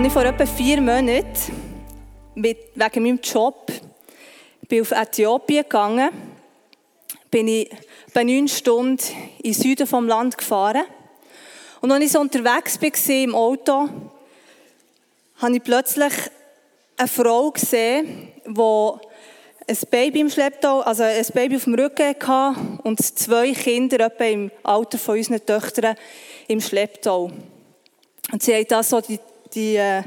Als 0.00 0.06
ich 0.06 0.14
vor 0.14 0.24
etwa 0.24 0.46
vier 0.46 0.80
Monaten 0.80 1.34
wegen 2.34 3.02
meinem 3.02 3.20
Job 3.22 3.70
bin 4.66 4.80
auf 4.80 4.92
Äthiopien 4.92 5.62
gegangen 5.62 6.08
bin 7.30 7.46
ich 7.46 7.68
bei 8.14 8.24
neun 8.24 8.48
Stunden 8.48 9.04
in 9.42 9.52
den 9.52 9.62
Süden 9.62 9.86
vom 9.86 10.08
Land 10.08 10.38
gefahren. 10.38 10.84
Und 11.82 11.92
als 11.92 12.02
ich 12.02 12.12
so 12.12 12.20
unterwegs 12.20 12.80
war 12.80 13.14
im 13.14 13.34
Auto, 13.34 13.90
habe 15.36 15.56
ich 15.56 15.62
plötzlich 15.62 16.14
eine 16.96 17.06
Frau 17.06 17.50
gesehen, 17.50 18.28
die 18.46 18.92
ein 19.68 19.78
Baby 19.90 20.20
im 20.20 20.30
Schlepptau, 20.30 20.80
also 20.80 21.02
ein 21.02 21.26
Baby 21.34 21.56
auf 21.56 21.64
dem 21.64 21.74
Rücken 21.74 22.14
hatte 22.26 22.58
und 22.84 23.02
zwei 23.02 23.52
Kinder 23.52 24.06
etwa 24.06 24.24
im 24.24 24.50
Alter 24.62 24.96
von 24.96 25.18
unseren 25.18 25.44
Töchtern 25.44 25.94
im 26.48 26.62
Schlepptau. 26.62 27.30
Und 28.32 28.42
sie 28.42 28.54
haben 28.54 28.66
da 28.66 28.82
so 28.82 29.02
die, 29.02 29.18
die 29.54 29.76
äh, 29.76 30.02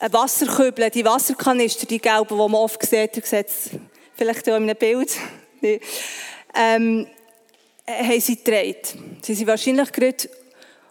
Wasserkübel, 0.00 0.90
die 0.90 1.04
Wasserkanister, 1.04 1.86
die 1.86 1.98
gelben, 1.98 2.28
die 2.28 2.34
man 2.34 2.54
oft 2.54 2.84
sieht, 2.84 3.16
ihr 3.16 3.22
seht 3.22 3.48
vielleicht 4.14 4.48
auch 4.48 4.56
in 4.56 4.64
einem 4.64 4.76
Bild, 4.76 5.16
ähm, 6.54 7.06
haben 7.86 8.20
sie 8.20 8.36
gedreht. 8.36 8.94
Sie 9.22 9.34
sind 9.34 9.46
wahrscheinlich 9.46 9.92
gerade 9.92 10.28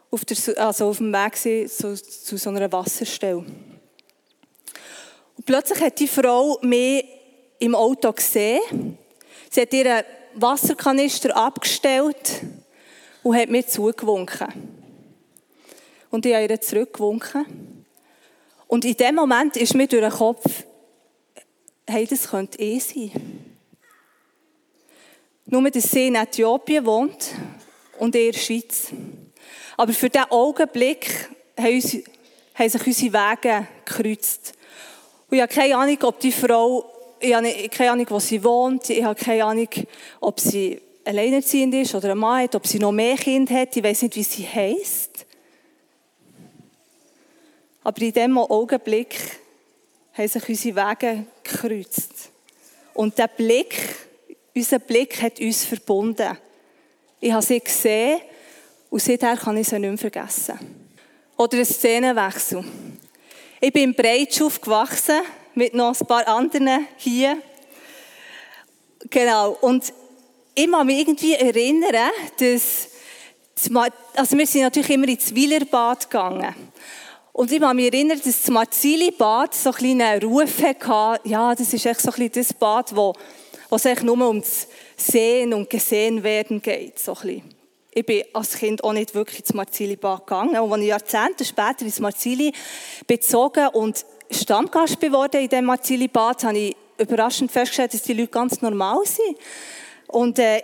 auf, 0.09 0.25
der, 0.25 0.65
also 0.65 0.89
auf 0.89 0.97
dem 0.97 1.13
Weg 1.13 1.37
zu, 1.69 1.95
zu 1.95 2.37
so 2.37 2.49
einer 2.49 2.71
Wasserstelle. 2.71 3.37
Und 3.37 5.45
plötzlich 5.45 5.81
hat 5.81 5.99
die 5.99 6.07
Frau 6.07 6.59
mich 6.61 7.05
im 7.59 7.75
Auto 7.75 8.11
gesehen. 8.11 8.97
Sie 9.49 9.61
hat 9.61 9.73
ihren 9.73 10.03
Wasserkanister 10.35 11.35
abgestellt 11.35 12.41
und 13.23 13.35
hat 13.35 13.49
mir 13.49 13.65
zugewunken. 13.65 14.80
Und 16.11 16.25
ich 16.25 16.35
habe 16.35 16.45
ihr 16.45 16.61
zurückgewunken. 16.61 17.85
Und 18.67 18.85
in 18.85 18.95
dem 18.95 19.15
Moment 19.15 19.57
ist 19.57 19.73
mir 19.73 19.87
durch 19.87 20.01
den 20.01 20.11
Kopf, 20.11 20.45
hey, 21.87 22.05
das 22.05 22.29
könnte 22.29 22.59
eh 22.59 22.79
sein. 22.79 23.11
Nur, 25.45 25.69
dass 25.69 25.89
sie 25.89 26.07
in 26.07 26.15
Äthiopien 26.15 26.85
wohnt 26.85 27.31
und 27.97 28.15
in 28.15 28.31
der 28.31 28.37
Schweiz. 28.37 28.89
Aber 29.75 29.93
für 29.93 30.09
diesen 30.09 30.29
Augenblick 30.31 31.29
haben, 31.57 31.75
uns, 31.75 31.97
haben 32.55 32.69
sich 32.69 32.87
unsere 32.87 33.13
Wege 33.13 33.67
gekreuzt. 33.85 34.53
Und 35.29 35.37
ich 35.37 35.41
habe 35.41 35.53
keine 35.53 35.77
Ahnung, 35.77 35.97
ob 36.03 36.19
die 36.19 36.31
Frau, 36.31 36.85
ich 37.19 37.33
habe 37.33 37.69
keine 37.69 37.91
Ahnung, 37.91 38.05
wo 38.09 38.19
sie 38.19 38.43
wohnt, 38.43 38.89
ich 38.89 39.03
habe 39.03 39.15
keine 39.15 39.45
Ahnung, 39.45 39.69
ob 40.19 40.39
sie 40.39 40.81
alleinerziehend 41.05 41.73
ist 41.73 41.95
oder 41.95 42.11
ein 42.11 42.17
Mann 42.17 42.43
hat, 42.43 42.55
ob 42.55 42.67
sie 42.67 42.79
noch 42.79 42.91
mehr 42.91 43.15
Kinder 43.15 43.55
hat, 43.55 43.75
ich 43.75 43.83
weiß 43.83 44.03
nicht, 44.03 44.15
wie 44.15 44.23
sie 44.23 44.47
heisst. 44.47 45.10
Aber 47.83 48.01
in 48.01 48.13
diesem 48.13 48.37
Augenblick 48.37 49.15
haben 50.13 50.27
sich 50.27 50.49
unsere 50.49 50.75
Wege 50.75 51.25
gekreuzt. 51.43 52.31
Und 52.93 53.17
der 53.17 53.27
Blick, 53.27 53.75
unser 54.55 54.79
Blick 54.79 55.21
hat 55.21 55.39
uns 55.39 55.65
verbunden. 55.65 56.37
Ich 57.19 57.31
habe 57.31 57.41
sie 57.41 57.59
gesehen 57.59 58.19
und 58.89 59.01
seither 59.01 59.37
kann 59.37 59.57
ich 59.57 59.67
sie 59.67 59.79
nicht 59.79 59.89
mehr 59.89 59.97
vergessen. 59.97 60.59
Oder 61.37 61.57
ein 61.57 61.65
Szenenwechsel. 61.65 62.63
Ich 63.59 63.73
bin 63.73 63.83
in 63.83 63.95
Breitsch 63.95 64.41
aufgewachsen, 64.41 65.21
mit 65.55 65.73
noch 65.73 65.99
ein 65.99 66.07
paar 66.07 66.27
anderen 66.27 66.87
hier. 66.97 67.37
Genau. 69.09 69.57
Und 69.61 69.93
ich 70.53 70.69
kann 70.69 70.85
mich 70.85 70.99
irgendwie 70.99 71.33
erinnern, 71.33 72.11
dass, 72.37 72.89
also 74.15 74.37
wir 74.37 74.47
sind 74.47 74.61
natürlich 74.61 74.89
immer 74.89 75.07
ins 75.07 75.33
Wielerbad 75.33 76.09
gegangen. 76.09 76.53
Und 77.33 77.51
ich 77.51 77.59
kann 77.61 77.75
mich 77.75 77.93
erinnern, 77.93 78.19
dass 78.23 78.35
das 78.35 78.49
Marzili-Bad 78.49 79.53
so 79.53 79.71
einen 79.71 80.23
Ruf 80.23 80.61
hatte. 80.61 81.21
Ja, 81.29 81.55
das 81.55 81.73
ist 81.73 81.85
echt 81.85 82.01
so 82.01 82.11
ein 82.11 82.31
das 82.31 82.53
Bad, 82.53 82.95
wo, 82.95 83.13
wo 83.69 83.75
es 83.75 83.85
eigentlich 83.85 84.03
nur 84.03 84.27
ums 84.27 84.67
Sehen 84.97 85.53
und 85.53 85.69
Gesehen 85.69 86.23
werden 86.23 86.61
geht. 86.61 86.99
So. 86.99 87.15
Ich 87.93 88.05
bin 88.05 88.23
als 88.33 88.57
Kind 88.57 88.83
auch 88.83 88.93
nicht 88.93 89.15
wirklich 89.15 89.39
ins 89.39 89.53
Marzili-Bad 89.53 90.27
gegangen. 90.27 90.59
Und 90.59 90.73
als 90.73 90.81
ich 90.81 90.87
Jahrzehnte 90.87 91.45
später 91.45 91.81
ins 91.81 91.99
Marzili 91.99 92.51
bezogen 93.07 93.67
und 93.69 94.05
Stammgast 94.29 94.99
geworden 94.99 95.41
in 95.41 95.49
diesem 95.49 95.65
Marzili-Bad, 95.65 96.43
habe 96.43 96.57
ich 96.57 96.75
überraschend 96.97 97.51
festgestellt, 97.51 97.93
dass 97.93 98.03
die 98.03 98.13
Leute 98.13 98.31
ganz 98.31 98.61
normal 98.61 99.05
sind. 99.05 99.37
Und 100.07 100.37
äh, 100.39 100.61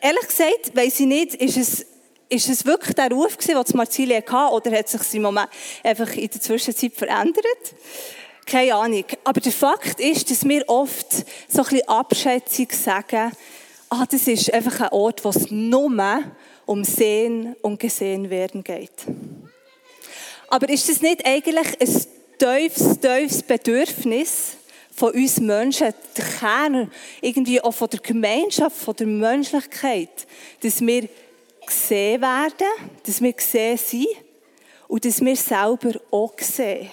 ehrlich 0.00 0.26
gesagt, 0.26 0.74
weiss 0.74 1.00
ich 1.00 1.06
nicht, 1.06 1.34
ist 1.36 1.56
es 1.56 1.86
ist 2.32 2.48
es 2.48 2.64
wirklich 2.64 2.94
der 2.94 3.10
Ruf 3.10 3.36
gewesen, 3.36 3.62
den 3.62 3.76
Marzili 3.76 4.14
hatte, 4.14 4.54
oder 4.54 4.72
hat 4.72 4.88
sich 4.88 5.14
im 5.14 5.22
Moment 5.22 5.48
einfach 5.84 6.12
in 6.14 6.28
der 6.28 6.40
Zwischenzeit 6.40 6.94
verändert? 6.94 7.74
Keine 8.46 8.74
Ahnung. 8.74 9.04
Aber 9.22 9.40
der 9.40 9.52
Fakt 9.52 10.00
ist, 10.00 10.30
dass 10.30 10.48
wir 10.48 10.68
oft 10.68 11.12
so 11.12 11.62
ein 11.62 11.68
bisschen 11.68 11.88
Abschätzung 11.88 12.68
sagen, 12.70 13.32
ah, 13.90 14.04
das 14.10 14.26
ist 14.26 14.52
einfach 14.52 14.80
ein 14.80 14.88
Ort, 14.92 15.22
wo 15.24 15.28
es 15.28 15.50
nur 15.50 16.22
um 16.64 16.84
Sehen 16.84 17.54
und 17.60 17.78
Gesehen 17.78 18.30
werden 18.30 18.64
geht. 18.64 18.90
Aber 20.48 20.68
ist 20.68 20.88
das 20.88 21.02
nicht 21.02 21.24
eigentlich 21.26 21.80
ein 21.80 22.06
tiefes, 22.38 22.98
tiefes 22.98 23.42
Bedürfnis 23.42 24.56
von 24.94 25.12
uns 25.12 25.38
Menschen, 25.38 25.94
der 26.16 26.24
Kern 26.24 26.90
irgendwie 27.20 27.60
auch 27.60 27.72
von 27.72 27.88
der 27.88 28.00
Gemeinschaft, 28.00 28.76
von 28.76 28.96
der 28.96 29.06
Menschlichkeit, 29.06 30.26
dass 30.62 30.80
wir 30.80 31.08
gesehen 31.66 32.20
werden, 32.20 32.66
dass 33.04 33.20
wir 33.20 33.32
gesehen 33.32 33.78
sind 33.78 34.08
und 34.88 35.04
dass 35.04 35.20
wir 35.20 35.36
selber 35.36 36.00
auch 36.10 36.38
sehen. 36.38 36.90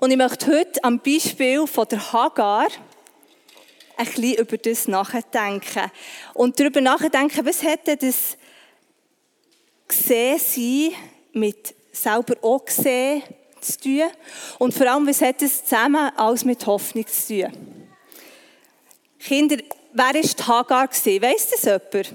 Und 0.00 0.10
ich 0.10 0.16
möchte 0.16 0.46
heute 0.46 0.84
am 0.84 1.00
Beispiel 1.00 1.66
von 1.66 1.88
der 1.88 2.12
Hagar 2.12 2.68
ein 3.96 4.06
bisschen 4.06 4.36
über 4.36 4.56
das 4.56 4.86
nachdenken. 4.86 5.90
Und 6.34 6.58
darüber 6.58 6.80
nachdenken, 6.80 7.44
was 7.44 7.62
hätte 7.62 7.96
das 7.96 8.36
gesehen 9.88 10.38
sein 10.38 10.92
mit 11.32 11.74
selber 11.90 12.34
auch 12.42 12.64
gesehen 12.64 13.22
zu 13.60 13.80
tun? 13.80 14.10
Und 14.58 14.72
vor 14.72 14.86
allem, 14.86 15.06
was 15.06 15.20
hat 15.20 15.42
das 15.42 15.64
zusammen 15.64 16.12
alles 16.16 16.44
mit 16.44 16.64
Hoffnung 16.64 17.06
zu 17.08 17.42
tun? 17.42 17.52
Kinder, 19.18 19.56
wer 19.92 20.04
war 20.04 20.12
die 20.12 20.42
Hagar? 20.42 20.88
Weiss 20.88 21.48
das 21.50 21.62
jemand? 21.64 22.14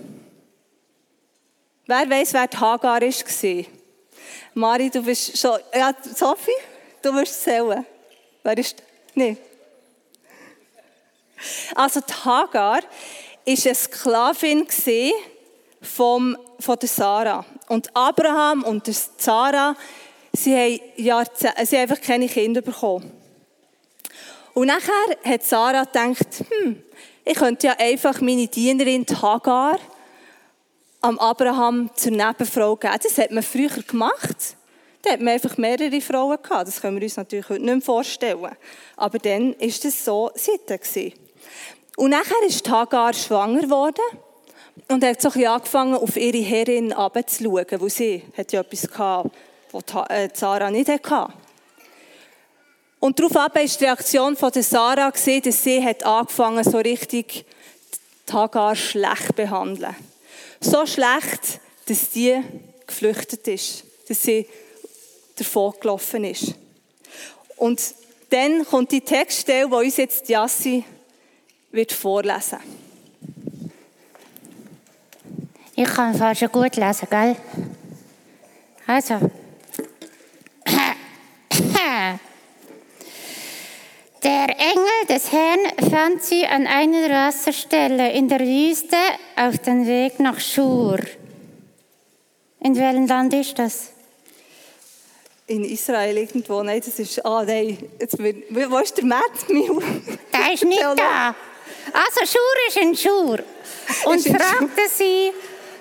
Wer 1.85 2.09
weiss, 2.09 2.34
wer 2.34 2.47
die 2.47 2.57
Hagar 2.57 3.01
war? 3.01 3.66
Mari, 4.53 4.89
du 4.89 5.01
bist 5.01 5.38
schon. 5.38 5.59
Ja, 5.73 5.94
Sophie, 6.16 6.51
du 7.01 7.13
wirst 7.13 7.44
zählen. 7.44 7.85
Wer 8.44 8.57
ist. 8.57 8.81
Nein. 9.16 9.38
Also, 11.75 12.00
die 12.01 12.13
Hagar 12.13 12.81
war 12.81 12.84
eine 13.46 13.75
Sklavin 13.75 14.67
von 15.81 16.37
der 16.79 16.90
Sarah. 16.90 17.46
Und 17.67 17.96
Abraham 17.96 18.64
und 18.64 18.90
Sarah, 19.17 19.75
sie 20.31 20.55
haben 20.55 21.78
einfach 21.78 22.02
keine 22.02 22.28
Kinder 22.28 22.61
bekommen. 22.61 23.11
Und 24.53 24.67
nachher 24.67 25.17
hat 25.23 25.43
Sarah 25.43 25.84
gedacht, 25.84 26.46
hm, 26.47 26.84
ich 27.25 27.35
könnte 27.35 27.67
ja 27.67 27.75
einfach 27.78 28.20
meine 28.22 28.47
Dienerin 28.47 29.05
Hagar 29.22 29.79
am 31.02 31.20
Abraham 31.20 31.90
zur 31.96 32.11
Nebenfrau 32.11 32.75
geben. 32.75 32.97
Das 33.02 33.17
hat 33.17 33.31
man 33.31 33.43
früher 33.43 33.70
gemacht. 33.70 34.55
Da 35.02 35.11
hat 35.11 35.20
man 35.20 35.34
einfach 35.34 35.58
mehrere 35.58 35.99
Frauen 36.02 36.37
gehabt. 36.41 36.67
Das 36.67 36.81
können 36.81 36.97
wir 36.97 37.03
uns 37.03 37.17
natürlich 37.17 37.49
heute 37.49 37.61
nicht 37.61 37.73
mehr 37.73 37.81
vorstellen. 37.81 38.55
Aber 38.96 39.20
dann 39.20 39.52
war 39.52 39.67
das 39.67 40.05
so 40.05 40.31
Sitte. 40.35 40.79
Und 41.97 42.09
nachher 42.11 42.47
ist 42.47 42.70
Hagar 42.70 43.14
schwanger 43.14 43.61
geworden 43.61 44.03
und 44.90 45.03
hat 45.03 45.22
so 45.22 45.29
ein 45.29 45.46
angefangen, 45.46 45.96
auf 45.96 46.17
ihre 46.17 46.37
Herrin 46.37 46.93
abzuschauen, 46.93 47.66
weil 47.70 47.90
sie 47.90 48.23
hat 48.37 48.52
ja 48.52 48.61
etwas 48.61 48.90
gehabt, 48.90 49.35
was 49.72 49.84
äh, 50.09 50.29
Sarah 50.34 50.72
nicht 50.72 50.90
hatte. 50.90 51.34
Und 53.03 53.20
daraufhin 53.20 53.35
war 53.35 53.50
die 53.50 53.84
Reaktion 53.84 54.38
von 54.38 54.50
der 54.50 54.64
Sarah, 54.64 55.11
dass 55.11 55.26
sie 55.26 55.84
hat 55.84 56.05
angefangen 56.05 56.64
so 56.64 56.78
richtig 56.78 57.44
Hagar 58.32 58.78
schlecht 58.78 59.35
behandeln. 59.35 59.94
So 60.61 60.85
schlecht, 60.85 61.59
dass 61.85 62.11
die 62.11 62.41
geflüchtet 62.88 63.46
ist, 63.50 63.84
dass 64.08 64.23
sie 64.23 64.47
davon 65.35 65.73
gelaufen 65.82 66.23
ist. 66.23 66.55
Und 67.58 67.82
dann 68.29 68.66
kommt 68.66 68.94
die 68.94 69.02
Textstelle, 69.02 69.67
die 69.67 69.76
uns 69.76 69.97
jetzt 69.97 70.29
Jassi 70.29 70.85
wird 71.73 71.91
vorlesen 71.91 72.59
Ich 75.76 75.90
kann 75.90 76.16
fast 76.16 76.40
schon 76.40 76.53
gut 76.53 76.78
lesen, 76.78 77.08
gell? 77.09 77.35
Also. 78.88 79.20
Der 84.23 84.47
Engel 84.52 85.02
des 85.13 85.31
Herrn 85.31 85.59
fand 85.91 86.23
sie 86.23 86.43
an 86.47 86.65
einer 86.65 87.27
Wasserstelle 87.27 88.13
in 88.13 88.27
der 88.27 88.39
Wüste 88.39 88.97
auf 89.35 89.59
dem 89.59 89.85
Weg 89.85 90.19
nach 90.19 90.39
Schur. 90.39 90.97
In 92.59 92.75
welchem 92.75 93.05
Land 93.05 93.31
ist 93.35 93.59
das? 93.59 93.91
In 95.45 95.65
Israel 95.65 96.17
irgendwo. 96.17 96.63
Nein, 96.63 96.81
das 96.83 96.97
ist. 96.97 97.23
Ah, 97.23 97.43
nein. 97.45 97.77
Jetzt, 97.99 98.17
wo 98.17 98.77
ist 98.79 98.97
der 98.97 99.05
Matt? 99.05 99.21
Der 99.47 100.53
ist 100.53 100.63
nicht 100.63 100.81
da. 100.81 101.35
Also, 101.93 102.25
Schur 102.25 102.67
ist 102.67 102.77
in 102.77 102.95
Schur. 102.95 103.37
Und 104.05 104.19
fragte 104.19 104.87
sie, 104.89 105.31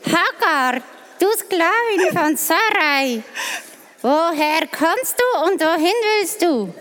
Hagar, 0.04 0.82
du 1.18 1.26
Sklavin 1.38 2.12
von 2.12 2.36
Sarai, 2.36 3.22
woher 4.02 4.66
kommst 4.66 5.16
du 5.16 5.50
und 5.50 5.60
wohin 5.60 5.94
willst 6.18 6.42
du? 6.42 6.74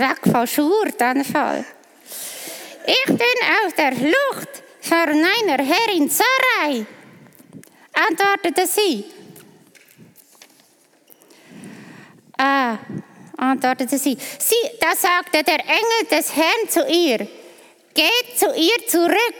Weg 0.00 0.32
von 0.32 0.46
Schur, 0.46 0.86
dann 0.98 1.24
Fall. 1.24 1.64
Ich 2.86 3.06
bin 3.06 3.18
auf 3.64 3.74
der 3.74 3.92
Flucht 3.92 4.62
vor 4.80 5.06
meiner 5.06 5.62
Herrin 5.62 6.08
Sarai, 6.10 6.86
antwortete 7.92 8.66
sie. 8.66 9.04
Ah, 12.38 12.78
antwortete 13.36 13.98
sie. 13.98 14.16
sie. 14.38 14.70
Da 14.80 14.96
sagte 14.96 15.44
der 15.44 15.60
Engel 15.60 16.06
des 16.10 16.34
Herrn 16.34 16.68
zu 16.68 16.86
ihr, 16.88 17.18
geht 17.94 18.38
zu 18.38 18.46
ihr 18.56 18.86
zurück, 18.88 19.34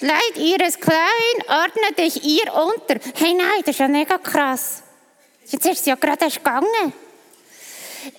leid 0.00 0.36
ihre 0.36 0.70
Sklavin, 0.70 1.42
ordne 1.46 1.92
dich 1.98 2.24
ihr 2.24 2.52
unter. 2.54 2.98
Hey, 3.16 3.34
nein, 3.34 3.60
das 3.60 3.74
ist 3.74 3.80
ja 3.80 3.88
mega 3.88 4.16
krass. 4.16 4.82
Jetzt 5.46 5.66
ist 5.66 5.84
sie 5.84 5.90
ja 5.90 5.96
gerade 5.96 6.24
erst 6.24 6.38
gegangen. 6.38 6.92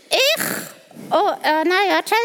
Ich, 0.09 0.44
oh, 1.11 1.31
äh, 1.44 1.63
nein, 1.63 1.89
warte 1.89 2.15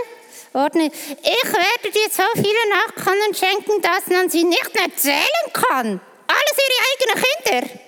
ordne, 0.54 0.86
ich 0.86 1.52
werde 1.52 1.90
dir 1.92 2.08
so 2.10 2.22
viele 2.34 2.69
Nachkommen 2.70 3.34
schenken, 3.34 3.82
dass 3.82 4.06
man 4.06 4.31
sie 4.31 4.44
nicht 4.44 4.75
mehr 4.75 4.94
zählen 4.96 5.52
kann. 5.52 6.00
Alles 6.26 6.56
ihre 6.58 7.12
eigenen 7.12 7.25
Kinder. 7.25 7.81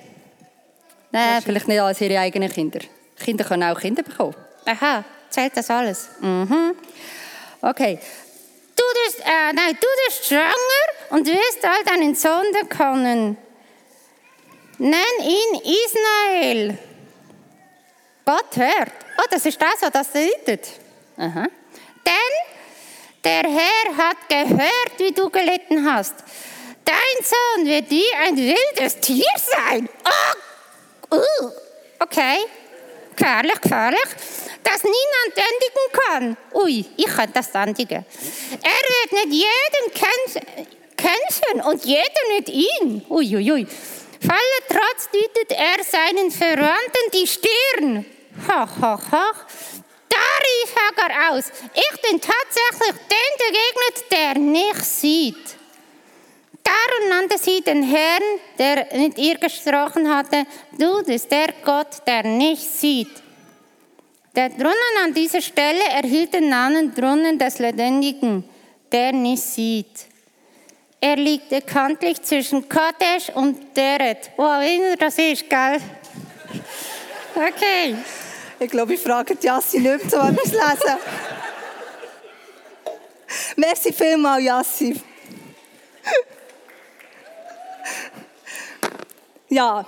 Nein, 1.12 1.43
vielleicht 1.43 1.69
nicht 1.69 1.81
alles 1.81 2.00
ihre 2.00 2.19
eigenen 2.19 2.52
Kinder. 2.52 2.81
Kinder 3.19 3.44
können 3.44 3.62
auch 3.62 3.81
Kinder 3.81 4.02
bekommen. 4.02 4.34
Aha, 4.66 5.04
zählt 5.31 5.56
das 5.56 5.70
alles? 5.70 6.08
Mhm. 6.20 6.75
Okay. 7.62 7.98
Du 8.76 8.82
bist, 9.04 9.20
äh, 9.20 9.52
nein, 9.54 9.78
du 9.81 9.87
bist 10.06 10.26
schwanger 10.26 10.50
und 11.10 11.26
wirst 11.26 11.62
bald 11.62 11.90
einen 11.90 12.14
Sohn 12.14 12.44
bekommen. 12.60 13.38
Nenn 14.78 14.94
ihn 15.22 15.60
Ismael. 15.62 16.78
Gott 18.26 18.56
hört. 18.56 18.93
Oh, 19.19 19.25
das 19.31 19.46
ist 19.46 19.60
das, 19.62 19.81
was 19.81 19.90
das 19.90 20.08
bedeutet. 20.08 20.69
Aha. 21.16 21.46
Denn 22.06 22.34
der 23.24 23.42
Herr 23.42 23.96
hat 23.96 24.28
gehört, 24.28 24.98
wie 24.98 25.12
du 25.12 25.30
gelitten 25.30 25.90
hast. 25.90 26.14
Dein 26.84 27.24
Sohn 27.24 27.66
wird 27.66 27.90
wie 27.90 28.04
ein 28.24 28.36
wildes 28.36 29.00
Tier 29.00 29.24
sein. 29.36 29.88
Oh, 31.10 31.16
uh, 31.16 31.50
okay 32.00 32.38
gefährlich, 33.16 33.60
gefährlich, 33.60 34.08
das 34.62 34.82
niemand 34.84 35.34
bändigen 35.34 35.86
kann. 35.92 36.36
Ui, 36.54 36.84
ich 36.96 37.06
kann 37.06 37.32
das 37.32 37.50
bändigen. 37.50 38.04
Er 38.62 39.10
wird 39.10 39.12
nicht 39.12 39.44
jeden 39.44 40.36
kämpfen 40.96 41.60
und 41.62 41.84
jeder 41.84 42.04
mit 42.36 42.48
ihm. 42.48 43.02
Ui, 43.08 43.36
ui, 43.36 43.52
ui. 43.52 43.66
Falle 44.20 44.60
trotz 44.69 45.10
dütet 45.10 45.52
er 45.52 45.84
seinen 45.84 46.30
Verwandten 46.30 47.10
die 47.12 47.26
Stirn. 47.26 48.06
Hoch, 48.48 48.76
hoch, 48.82 49.12
hoch. 49.12 49.84
Da 50.08 50.17
rief 50.17 50.75
Hagar 50.76 51.32
aus, 51.32 51.44
ich 51.75 52.00
bin 52.03 52.20
tatsächlich 52.20 52.97
dem 53.11 53.32
begegnet, 53.38 54.11
der 54.11 54.38
nicht 54.38 54.85
sieht. 54.85 55.56
Darum 56.62 57.08
nannte 57.08 57.38
sie 57.38 57.61
den 57.61 57.82
Herrn, 57.82 58.23
der 58.58 58.88
mit 58.99 59.19
ihr 59.19 59.38
gesprochen 59.38 60.12
hatte, 60.12 60.47
du 60.76 61.03
bist 61.05 61.31
der 61.31 61.55
Gott, 61.64 62.06
der 62.06 62.25
nicht 62.25 62.62
sieht. 62.62 63.23
Der 64.35 64.50
Brunnen 64.50 64.97
an 65.05 65.14
dieser 65.14 65.41
Stelle 65.41 65.85
erhielt 65.94 66.35
den 66.35 66.49
Namen 66.49 66.93
Brunnen 66.93 67.38
des 67.38 67.58
Lebendigen, 67.58 68.44
der 68.91 69.12
nicht 69.12 69.43
sieht. 69.43 70.06
Er 71.00 71.17
liegt 71.17 71.50
bekanntlich 71.50 72.20
zwischen 72.23 72.69
Kadesh 72.69 73.31
und 73.35 73.76
Deret. 73.76 74.31
Wo 74.37 74.43
auch 74.43 74.61
immer 74.61 74.97
das 74.97 75.19
ist, 75.19 75.49
gell? 75.49 75.81
Okay. 77.35 77.94
Ich 78.58 78.70
glaube, 78.70 78.94
ich 78.94 79.00
frage 79.00 79.37
Jassi 79.41 79.81
nicht 79.81 80.11
so 80.11 80.17
etwas 80.17 80.50
lesen. 80.50 80.97
Merci 83.56 83.93
vielmals, 83.93 84.44
Jassi. 84.44 85.00
Ja, 89.49 89.87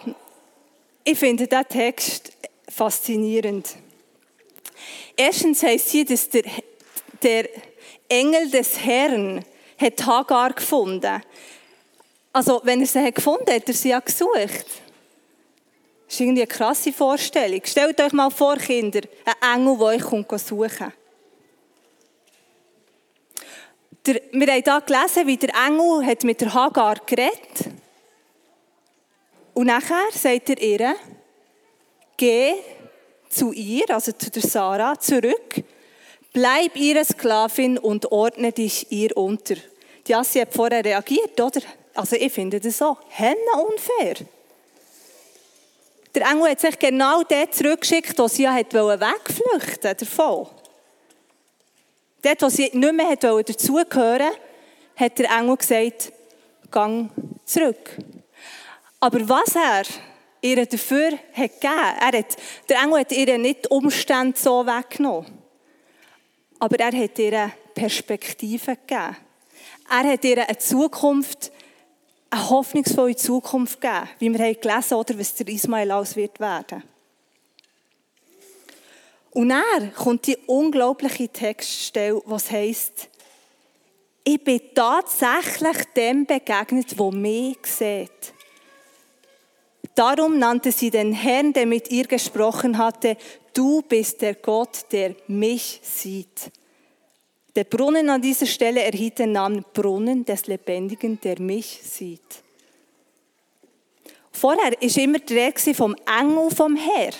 ich 1.03 1.19
finde 1.19 1.47
diesen 1.47 1.69
Text 1.69 2.33
faszinierend. 2.69 3.75
Erstens 5.17 5.63
heißt 5.63 5.89
hier, 5.89 6.05
dass 6.05 6.29
der, 6.29 6.45
der 7.23 7.49
Engel 8.09 8.51
des 8.51 8.79
Herrn 8.85 9.45
hat 9.79 10.07
Hagar 10.07 10.53
gefunden. 10.53 11.23
Also, 12.33 12.61
wenn 12.65 12.83
er 12.83 12.87
sie 12.87 13.03
hat 13.03 13.15
gefunden 13.15 13.51
hat, 13.51 13.67
er 13.67 13.75
sie 13.75 13.89
ja 13.89 14.01
gesucht. 14.01 14.67
Das 16.09 16.15
ist 16.15 16.21
irgendwie 16.21 16.41
eine 16.41 16.49
krasse 16.49 16.91
Vorstellung. 16.91 17.61
Stellt 17.65 18.01
euch 18.01 18.13
mal 18.15 18.31
vor, 18.31 18.57
Kinder, 18.57 19.03
ein 19.43 19.61
Engel, 19.61 19.77
der 19.77 19.87
euch 19.87 20.03
kommt 20.03 20.41
suchen. 20.41 20.91
Der, 24.07 24.15
wir 24.33 24.47
haben 24.47 24.63
hier 24.65 24.81
gelesen, 24.81 25.27
wie 25.27 25.37
der 25.37 25.51
Engel 25.67 26.07
hat 26.07 26.25
mit 26.25 26.41
der 26.41 26.55
Hagar 26.55 26.97
geredet 27.05 27.39
hat. 27.59 27.73
Und 29.53 29.67
nachher 29.67 30.09
sagt 30.15 30.49
er 30.49 30.63
ihr, 30.63 30.97
geh 32.17 32.55
zu 33.29 33.53
ihr, 33.53 33.91
also 33.91 34.13
zu 34.13 34.31
der 34.31 34.43
Sarah, 34.43 34.99
zurück, 34.99 35.63
bleib 36.33 36.75
ihre 36.75 37.05
Sklavin 37.05 37.77
und 37.77 38.11
ordne 38.11 38.53
dich 38.53 38.91
ihr 38.91 39.15
unter. 39.15 39.57
Die 40.07 40.15
Assi 40.15 40.39
hat 40.39 40.55
vorher 40.55 40.83
reagiert, 40.83 41.39
oder? 41.39 41.61
Also 41.95 42.17
ich 42.17 42.33
finde 42.33 42.61
das 42.61 42.79
so 42.79 42.97
henne 43.11 43.37
unfair. 43.69 44.27
Der 46.15 46.27
Engel 46.27 46.51
hat 46.51 46.61
sich 46.61 46.79
genau 46.79 47.23
dort 47.23 47.55
zurückgeschickt, 47.55 48.19
wo 48.19 48.29
sie 48.29 48.45
ja 48.45 48.57
wegflüchten 48.57 49.97
davon. 49.97 50.49
Dort, 52.23 52.43
wo 52.43 52.49
sie 52.49 52.71
nicht 52.73 52.93
mehr 52.93 53.17
dazugehören 53.17 54.33
hat 54.97 55.19
der 55.19 55.31
Engel 55.31 55.57
gesagt, 55.57 56.13
gang 56.71 57.11
zurück. 57.45 57.97
Aber 59.01 59.29
was 59.29 59.55
er 59.55 59.85
ihr 60.41 60.67
dafür 60.67 61.13
hat 61.33 61.61
gegeben 61.61 62.01
hat, 62.01 62.37
der 62.69 62.83
Engel 62.83 63.01
hat 63.01 63.13
ihr 63.13 63.39
nicht 63.39 63.71
Umstände 63.71 64.39
so 64.39 64.67
weggenommen. 64.67 65.27
Aber 66.59 66.79
er 66.81 66.93
hat 66.93 67.19
ihr 67.19 67.53
Perspektive 67.75 68.77
gegeben. 68.77 69.17
Er 69.91 70.13
hat 70.13 70.25
ihr 70.25 70.47
eine 70.47 70.59
Zukunft, 70.59 71.53
eine 72.31 72.51
hoffnungsvolle 72.51 73.17
Zukunft 73.17 73.81
gegeben, 73.81 74.09
wie 74.19 74.33
wir 74.33 74.47
haben 74.47 74.61
gelesen 74.61 74.95
oder 74.95 75.19
was 75.19 75.35
der 75.35 75.49
Ismael 75.49 75.91
aus 75.91 76.17
wird 76.17 76.39
werden. 76.41 76.83
Und 79.31 79.51
dann 79.51 79.95
kommt 79.95 80.27
die 80.27 80.37
unglaubliche 80.47 81.29
Textstelle, 81.29 82.21
was 82.27 82.51
heißt: 82.51 83.09
Ich 84.25 84.43
bin 84.43 84.61
tatsächlich 84.75 85.85
dem 85.97 86.27
begegnet, 86.27 86.99
wo 86.99 87.11
mich 87.11 87.59
sieht. 87.65 88.35
Darum 89.95 90.39
nannte 90.39 90.71
sie 90.71 90.91
den 90.91 91.13
Herrn, 91.13 91.53
der 91.53 91.67
mit 91.67 91.91
ihr 91.91 92.07
gesprochen 92.07 92.79
hatte, 92.79 93.17
du 93.53 93.83
bist 93.83 94.23
der 94.23 94.35
Gott, 94.35 94.87
der 94.93 95.17
mich 95.27 95.81
sieht. 95.83 96.53
Der 97.59 97.65
Brunnen 97.65 98.09
an 98.09 98.23
dieser 98.23 98.47
Stelle 98.47 98.85
erhielt 98.85 99.19
den 99.19 99.33
Namen 99.33 99.65
Brunnen 99.75 100.25
des 100.25 100.47
Lebendigen, 100.47 101.21
der 101.21 101.41
mich 101.41 101.81
sieht. 101.83 102.45
Vorher 104.31 104.81
ist 104.81 104.97
immer 104.97 105.19
die 105.19 105.37
Rede 105.37 105.75
vom 105.75 105.97
Engel 106.07 106.53
vom 106.53 106.77
Herr. 106.77 107.11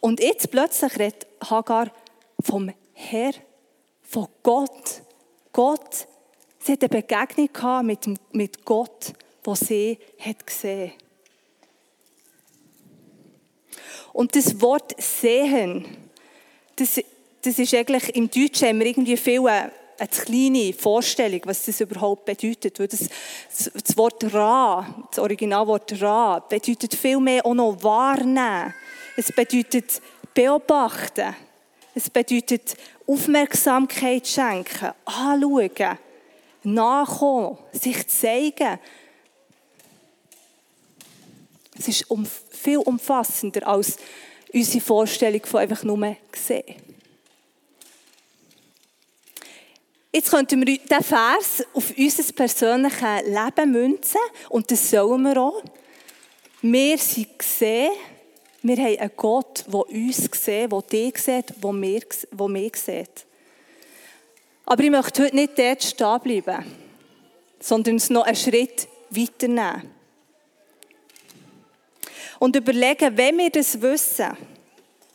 Und 0.00 0.20
jetzt 0.20 0.50
plötzlich 0.50 0.98
redet 0.98 1.26
Hagar 1.44 1.92
vom 2.40 2.72
Herr, 2.94 3.32
von 4.00 4.28
Gott. 4.42 5.02
Gott, 5.52 6.08
sie 6.58 6.72
hatte 6.72 6.88
eine 6.90 7.02
Begegnung 7.02 7.84
mit, 7.84 8.08
mit 8.32 8.64
Gott, 8.64 9.12
wo 9.44 9.54
sie 9.54 9.98
hat 10.18 10.46
gesehen 10.46 10.92
Und 14.14 14.34
das 14.34 14.58
Wort 14.62 14.94
sehen, 14.98 15.84
das, 16.76 16.98
das 17.46 17.60
ist 17.60 17.74
eigentlich 17.74 18.16
im 18.16 18.28
Deutschen 18.28 18.68
haben 18.68 18.80
wir 18.80 18.86
irgendwie 18.86 19.16
viel 19.16 19.46
eine, 19.46 19.70
eine 19.98 20.08
kleine 20.08 20.72
Vorstellung, 20.72 21.40
was 21.44 21.64
das 21.64 21.80
überhaupt 21.80 22.24
bedeutet. 22.24 22.76
Das, 22.80 23.08
das 23.72 23.96
Wort 23.96 24.34
Ra, 24.34 25.06
das 25.10 25.20
Originalwort 25.20 26.02
Ra, 26.02 26.40
bedeutet 26.40 26.94
viel 26.94 27.20
mehr 27.20 27.46
auch 27.46 27.54
noch 27.54 27.80
wahrnehmen. 27.84 28.74
Es 29.16 29.30
bedeutet 29.30 30.02
beobachten. 30.34 31.36
Es 31.94 32.10
bedeutet 32.10 32.76
Aufmerksamkeit 33.06 34.26
schenken, 34.26 34.90
anschauen, 35.04 35.98
nachkommen, 36.64 37.58
sich 37.72 38.08
zeigen. 38.08 38.80
Es 41.78 41.86
ist 41.86 42.06
viel 42.50 42.78
umfassender 42.78 43.68
als 43.68 43.98
unsere 44.52 44.84
Vorstellung 44.84 45.46
von 45.46 45.60
einfach 45.60 45.84
nur 45.84 46.16
sehen. 46.34 46.95
Jetzt 50.16 50.30
könnten 50.30 50.66
wir 50.66 50.78
diesen 50.78 51.04
Vers 51.04 51.62
auf 51.74 51.92
unser 51.94 52.32
persönliches 52.32 53.22
Leben 53.26 53.70
münzen 53.70 54.20
und 54.48 54.70
das 54.70 54.88
sollen 54.88 55.20
wir 55.24 55.36
auch. 55.36 55.62
Wir 56.62 56.96
sind 56.96 57.38
gesehen, 57.38 57.90
wir 58.62 58.76
haben 58.78 58.98
einen 58.98 59.10
Gott, 59.14 59.66
der 59.66 59.74
uns 59.74 60.16
sieht, 60.16 60.72
der 60.72 60.82
dich 60.90 61.18
sieht, 61.18 61.52
der 61.62 61.72
mich, 62.48 62.76
sieht. 62.76 63.26
Aber 64.64 64.82
ich 64.82 64.90
möchte 64.90 65.22
heute 65.22 65.36
nicht 65.36 65.58
dort 65.58 65.82
stehen 65.82 66.20
bleiben, 66.22 66.64
sondern 67.60 67.94
uns 67.96 68.08
noch 68.08 68.24
einen 68.24 68.36
Schritt 68.36 68.88
weiternehmen. 69.10 69.90
Und 72.38 72.56
überlegen, 72.56 73.18
wenn 73.18 73.36
wir 73.36 73.50
das 73.50 73.82
wissen, 73.82 74.34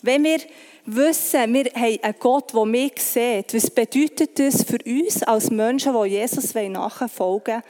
wenn 0.04 0.24
wir 0.24 0.42
wissen, 0.86 1.54
wir 1.54 1.66
haben 1.66 2.00
einen 2.04 2.16
Gott, 2.20 2.54
der 2.54 2.66
mich 2.66 3.02
sieht, 3.02 3.54
was 3.54 3.70
bedeutet 3.70 4.40
das 4.40 4.64
für 4.64 4.80
uns 4.86 5.24
als 5.24 5.50
Menschen, 5.50 5.94
die 5.94 6.10
Jesus 6.10 6.54
nachfolgen 6.54 7.56
wollen, 7.56 7.64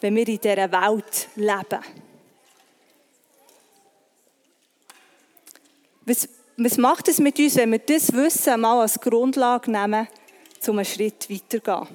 wenn 0.00 0.16
wir 0.16 0.28
in 0.28 0.40
dieser 0.40 0.72
Welt 0.72 1.28
leben? 1.36 1.84
Was, 6.04 6.28
was 6.56 6.78
macht 6.78 7.08
es 7.08 7.18
mit 7.18 7.38
uns, 7.38 7.56
wenn 7.56 7.72
wir 7.72 7.80
das 7.80 8.12
Wissen 8.12 8.60
mal 8.60 8.80
als 8.80 9.00
Grundlage 9.00 9.70
nehmen, 9.70 10.06
um 10.66 10.78
einen 10.78 10.84
Schritt 10.84 11.28
weiterzugehen? 11.28 11.88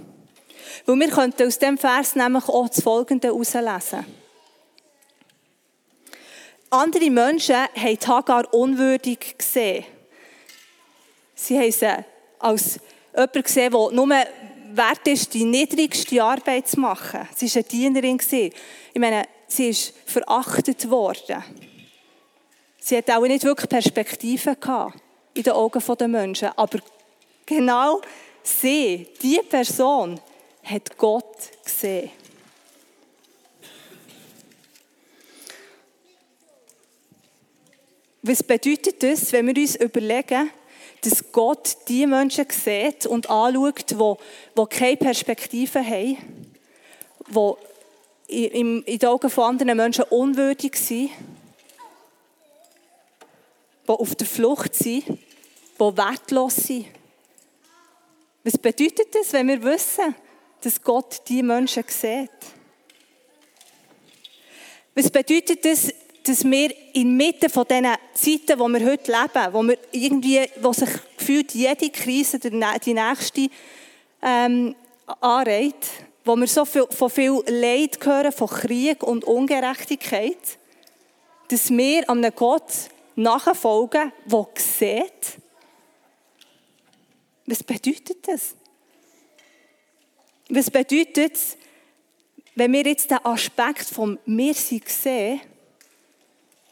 Weil 0.86 1.00
wir 1.00 1.10
könnten 1.10 1.48
aus 1.48 1.60
dem 1.60 1.78
Vers 1.78 2.16
nämlich 2.16 2.48
auch 2.48 2.68
das 2.68 2.84
Folgende 2.84 3.30
herauslesen. 3.30 4.06
Andere 6.70 7.10
Menschen 7.10 7.56
haben 7.56 8.08
Hagar 8.08 8.54
unwürdig 8.54 9.38
gesehen. 9.38 9.86
Sie 11.42 11.58
haben 11.58 11.72
sie 11.72 11.88
als 12.38 12.80
jemand 13.16 13.34
gesehen, 13.34 13.72
der 13.72 13.92
nur 13.92 14.10
wert 14.74 15.08
ist, 15.08 15.34
die 15.34 15.44
niedrigste 15.44 16.24
Arbeit 16.24 16.68
zu 16.68 16.80
machen. 16.80 17.28
Sie 17.36 17.48
war 17.48 17.56
eine 17.56 17.64
Dienerin. 17.64 18.20
Ich 18.22 19.00
meine, 19.00 19.24
sie 19.48 19.70
ist 19.70 19.94
verachtet 20.06 20.88
worden. 20.88 21.44
Sie 22.80 22.96
hat 22.96 23.10
auch 23.10 23.22
nicht 23.22 23.44
wirklich 23.44 23.70
Perspektiven 23.70 24.56
in 25.34 25.44
den 25.44 25.54
Augen 25.54 25.82
der 25.98 26.08
Menschen. 26.08 26.50
Aber 26.56 26.80
genau 27.46 28.02
sie, 28.44 29.08
diese 29.20 29.44
Person, 29.44 30.20
hat 30.64 30.96
Gott 30.96 31.38
gesehen. 31.66 32.12
Was 38.22 38.44
bedeutet 38.44 39.02
das, 39.02 39.34
wenn 39.34 39.48
wir 39.48 39.56
uns 39.60 39.76
überlegen, 39.78 40.52
dass 41.02 41.32
Gott 41.32 41.78
die 41.88 42.06
Menschen 42.06 42.46
sieht 42.50 43.08
und 43.08 43.30
anschaut, 43.30 43.90
die, 43.90 43.96
die 43.96 44.66
keine 44.70 44.98
Perspektive 44.98 45.84
haben, 45.84 46.18
die 48.30 48.46
in 48.46 48.84
den 48.86 49.06
Augen 49.06 49.30
von 49.30 49.46
anderen 49.46 49.76
Menschen 49.76 50.06
unwürdig 50.06 50.76
sind, 50.76 51.10
die 53.88 53.92
auf 53.92 54.16
der 54.16 54.28
Flucht 54.28 54.76
sind, 54.76 55.08
die 55.08 55.18
wertlos 55.80 56.56
sind. 56.56 56.86
Was 58.44 58.58
bedeutet 58.58 59.14
das, 59.14 59.34
wenn 59.34 59.48
wir 59.48 59.62
wissen, 59.64 60.16
dass 60.62 60.82
Gott 60.82 61.22
die 61.28 61.44
Menschen 61.44 61.84
sieht? 61.88 62.30
Was 64.94 65.10
bedeutet 65.10 65.64
das, 65.64 65.94
dass 66.24 66.44
wir 66.44 66.74
inmitten 66.94 67.50
von 67.50 67.66
diesen 67.68 67.96
Zeiten, 68.14 68.60
wo 68.60 68.68
wir 68.68 68.86
heute 68.86 69.12
leben, 69.12 69.54
wo, 69.54 69.64
wir 69.64 69.78
irgendwie, 69.92 70.42
wo 70.62 70.72
sich 70.72 70.90
gefühlt 71.18 71.54
jede 71.54 71.90
Krise 71.90 72.38
die 72.40 72.50
nächste 72.94 73.50
ähm, 74.22 74.76
anreiht, 75.20 75.88
wo 76.24 76.36
wir 76.36 76.48
so 76.48 76.66
viel, 76.66 76.86
von 76.90 77.10
viel 77.10 77.42
Leid 77.48 77.98
hören, 78.04 78.32
von 78.32 78.48
Krieg 78.48 79.02
und 79.04 79.24
Ungerechtigkeit, 79.24 80.60
dass 81.48 81.72
wir 81.72 82.10
einem 82.10 82.32
Gott 82.36 82.72
nachfolgen, 83.16 84.12
der 84.26 84.48
sieht. 84.56 85.42
Was 87.48 87.64
bedeutet 87.64 88.28
das? 88.28 88.56
Was 90.50 90.70
bedeutet 90.70 91.34
es, 91.34 91.58
wenn 92.56 92.74
wir 92.74 92.84
jetzt 92.84 93.10
den 93.10 93.26
Aspekt 93.26 93.86
vom 93.86 94.20
Wir 94.26 94.54
sind 94.54 94.88
sehen 94.88 95.42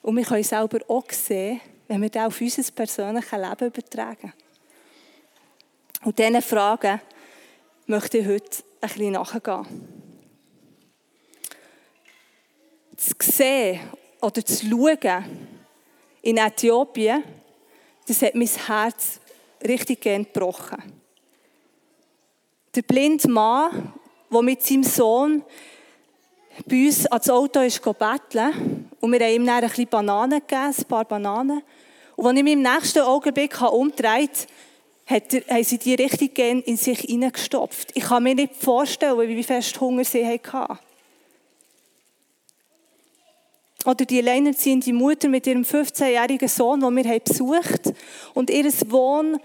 und 0.01 0.15
wir 0.15 0.23
können 0.23 0.43
selber 0.43 0.79
auch 0.87 1.09
sehen, 1.11 1.61
wenn 1.87 2.01
wir 2.01 2.09
das 2.09 2.27
auf 2.27 2.41
unser 2.41 2.71
persönliches 2.71 3.31
Leben 3.31 3.67
übertragen? 3.67 4.33
Und 6.03 6.17
diesen 6.17 6.41
Fragen 6.41 7.01
möchte 7.87 8.19
ich 8.19 8.27
heute 8.27 8.63
ein 8.81 8.89
bisschen 8.89 9.11
nachgehen. 9.11 9.65
Zu 12.95 13.13
sehen 13.19 13.79
oder 14.21 14.45
zu 14.45 14.65
schauen, 14.65 15.25
in 16.21 16.37
Äthiopien, 16.37 17.23
das 18.07 18.21
hat 18.21 18.35
mein 18.35 18.47
Herz 18.47 19.19
richtig 19.65 20.01
gebrochen. 20.01 20.99
Der 22.75 22.81
blinde 22.81 23.29
Mann, 23.29 23.93
der 24.31 24.41
mit 24.41 24.61
seinem 24.63 24.83
Sohn 24.83 25.43
bei 26.65 26.85
uns 26.85 27.05
ans 27.07 27.29
Auto 27.29 27.61
ist 27.61 27.81
betteln 27.81 28.88
und 28.99 29.11
wir 29.11 29.19
haben 29.19 29.33
ihm 29.33 29.45
dann 29.45 29.63
ein 29.63 29.69
bisschen 29.69 29.87
Bananen 29.87 30.39
gegeben, 30.39 30.73
ein 30.77 30.85
paar 30.85 31.05
Bananen. 31.05 31.61
Und 32.15 32.27
als 32.27 32.37
ich 32.37 32.43
mich 32.43 32.53
im 32.53 32.61
nächsten 32.61 32.99
Augenblick 32.99 33.61
umgedreht 33.61 34.47
habe, 35.05 35.43
haben 35.49 35.63
sie 35.63 35.77
die 35.77 35.95
richtig 35.95 36.35
gern 36.35 36.61
in 36.61 36.77
sich 36.77 36.99
hineingestopft. 36.99 37.91
Ich 37.95 38.03
kann 38.03 38.23
mir 38.23 38.35
nicht 38.35 38.55
vorstellen, 38.55 39.27
wie 39.27 39.43
fest 39.43 39.79
Hunger 39.79 40.03
sie 40.03 40.25
hatten. 40.25 40.77
Oder 43.85 44.05
die 44.05 44.19
alleinerziehende 44.19 44.91
Mutter 44.91 45.29
mit 45.29 45.47
ihrem 45.47 45.63
15-jährigen 45.63 46.49
Sohn, 46.49 46.81
den 46.81 46.95
wir 46.95 47.19
besucht 47.21 47.85
haben. 47.85 47.95
Und 48.33 48.49
ihr, 48.49 48.65
Wohn, 48.89 49.39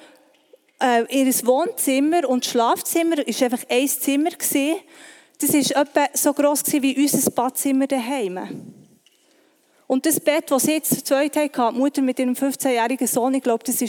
äh, 0.83 1.05
ihr 1.09 1.33
Wohnzimmer 1.47 2.29
und 2.29 2.45
Schlafzimmer 2.45 3.19
war 3.19 3.25
einfach 3.27 3.65
ein 3.69 3.89
Zimmer. 3.89 4.31
Das 4.31 5.55
war 5.55 5.83
etwa 5.83 6.07
so 6.15 6.33
gross 6.33 6.65
wie 6.73 6.97
unser 7.01 7.31
Badzimmer 7.31 7.87
daheim. 7.87 8.84
Und 9.87 10.07
das 10.07 10.19
Bett, 10.19 10.51
das 10.51 10.65
sie 10.65 10.73
jetzt 10.73 11.07
zweit 11.07 11.37
hatten, 11.37 11.75
die 11.75 11.81
Mutter 11.81 12.03
mit 12.03 12.19
ihrem 12.19 12.35
15-jährigen 12.35 13.07
Sohn, 13.07 13.35
ich 13.35 13.43
glaube, 13.43 13.65
das 13.65 13.81
war 13.81 13.89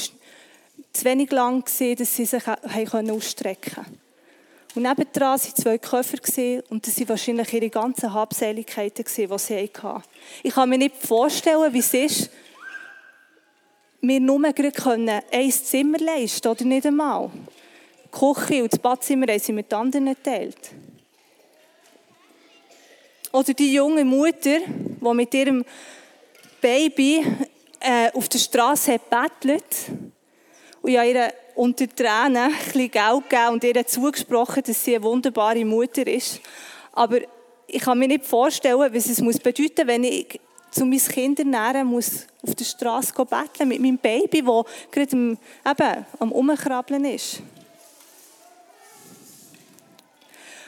zu 0.92 1.06
wenig 1.06 1.32
lang, 1.32 1.64
gewesen, 1.64 1.96
dass 1.96 2.16
sie 2.16 2.26
sich 2.26 2.44
ausstrecken 2.48 3.76
konnten. 3.76 4.00
Und 4.76 4.84
nebendran 4.84 5.40
waren 5.40 5.56
zwei 5.56 5.78
Köpfe 5.78 6.64
und 6.70 6.86
das 6.86 7.00
waren 7.00 7.10
wahrscheinlich 7.10 7.54
ihre 7.54 7.70
ganzen 7.70 8.14
Habseligkeiten, 8.14 9.06
die 9.06 9.38
sie 9.38 9.70
hatten. 9.82 10.04
Ich 10.44 10.54
kann 10.54 10.70
mir 10.70 10.78
nicht 10.78 10.98
vorstellen, 10.98 11.74
wie 11.74 11.80
es 11.80 11.94
ist, 11.94 12.30
wir 14.02 14.20
nur 14.20 14.42
gerade 14.52 15.24
ein 15.32 15.52
Zimmer 15.52 15.98
leisten 15.98 16.48
oder 16.50 16.66
nicht 16.66 16.86
einmal. 16.86 17.32
Die 18.06 18.10
Küche 18.12 18.64
und 18.64 18.74
das 18.74 18.80
Badzimmer 18.80 19.28
haben 19.28 19.40
sie 19.40 19.54
mit 19.54 19.74
anderen 19.74 20.08
geteilt. 20.08 20.72
Oder 23.36 23.54
die 23.54 23.74
junge 23.74 24.06
Mutter, 24.06 24.60
die 24.60 25.14
mit 25.14 25.34
ihrem 25.34 25.66
Baby 26.62 27.22
äh, 27.82 28.10
auf 28.14 28.30
der 28.30 28.40
Straße 28.40 28.98
bettelt 29.10 29.92
und 30.82 30.92
ja 30.92 31.04
ihre 31.04 31.34
unter 31.56 31.86
Tränen 31.86 32.38
ein 32.38 32.52
Geld 32.74 32.94
gegeben 32.94 33.50
und 33.50 33.64
ihr 33.66 33.86
zugesprochen, 33.86 34.64
dass 34.66 34.86
sie 34.86 34.96
eine 34.96 35.04
wunderbare 35.04 35.66
Mutter 35.66 36.08
ist. 36.08 36.40
Aber 36.94 37.18
ich 37.68 37.82
kann 37.82 38.00
mir 38.00 38.08
nicht 38.08 38.24
vorstellen, 38.24 38.94
was 38.94 39.10
es 39.10 39.20
muss 39.20 39.38
bedeuten 39.38 39.86
wenn 39.86 40.06
ich 40.06 40.40
zu 40.72 40.86
meinen 40.86 41.00
Kindern 41.00 41.50
nähren 41.50 41.88
muss, 41.88 42.28
auf 42.42 42.56
der 42.56 42.64
Straße 42.64 43.12
betteln 43.14 43.68
mit 43.68 43.82
meinem 43.82 43.98
Baby, 43.98 44.44
das 44.44 44.66
gerade 44.92 45.12
am, 45.12 45.38
eben, 45.68 46.06
am 46.20 46.32
Umkrabbeln 46.32 47.04
ist. 47.04 47.42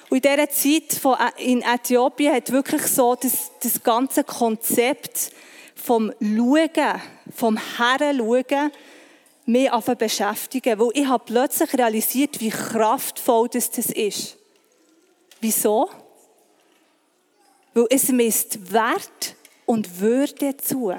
Und 0.10 0.26
in 0.26 0.32
dieser 0.36 0.50
Zeit 0.50 1.38
in 1.38 1.62
Äthiopien 1.62 2.34
hat 2.34 2.52
wirklich 2.52 2.84
so 2.84 3.16
das, 3.16 3.52
das 3.62 3.84
ganze 3.84 4.24
Konzept 4.24 5.32
vom 5.76 6.14
Schauen, 6.22 7.02
vom 7.36 7.58
Herren 7.78 8.18
schauen, 8.18 8.72
mich 9.46 9.72
anfangen 9.72 9.98
beschäftigen, 9.98 10.80
weil 10.80 10.90
ich 10.94 11.08
habe 11.08 11.24
plötzlich 11.26 11.74
realisiert, 11.74 12.40
wie 12.40 12.50
kraftvoll 12.50 13.50
das, 13.50 13.70
das 13.72 13.88
ist. 13.88 14.38
Wieso? 15.40 15.90
Weil 17.74 17.88
es 17.90 18.10
misst 18.10 18.72
Wert 18.74 19.36
und 19.66 20.00
Würde 20.00 20.58
zu. 20.58 20.94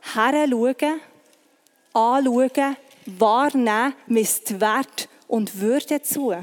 Heranschauen, 0.00 1.00
anschauen, 1.92 2.76
wahrnehmen, 3.06 3.94
misst 4.06 4.60
Wert 4.60 5.08
und 5.32 5.62
Würde 5.62 6.02
zu. 6.02 6.34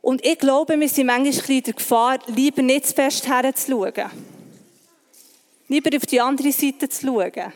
Und 0.00 0.26
ich 0.26 0.36
glaube, 0.36 0.78
wir 0.78 0.88
sind 0.88 1.06
manchmal 1.06 1.56
in 1.56 1.62
der 1.62 1.74
Gefahr, 1.74 2.18
lieber 2.26 2.62
nicht 2.62 2.88
zu 2.88 2.94
fest 2.94 3.28
herzuschauen. 3.28 4.10
Lieber 5.68 5.96
auf 5.96 6.06
die 6.06 6.20
andere 6.20 6.50
Seite 6.50 6.88
zu 6.88 7.06
schauen. 7.06 7.52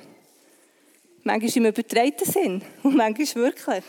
Manchmal 1.24 1.56
im 1.56 1.66
übertreiten 1.66 2.30
Sinn 2.30 2.62
und 2.84 2.94
manchmal 2.94 3.44
wirklich. 3.44 3.82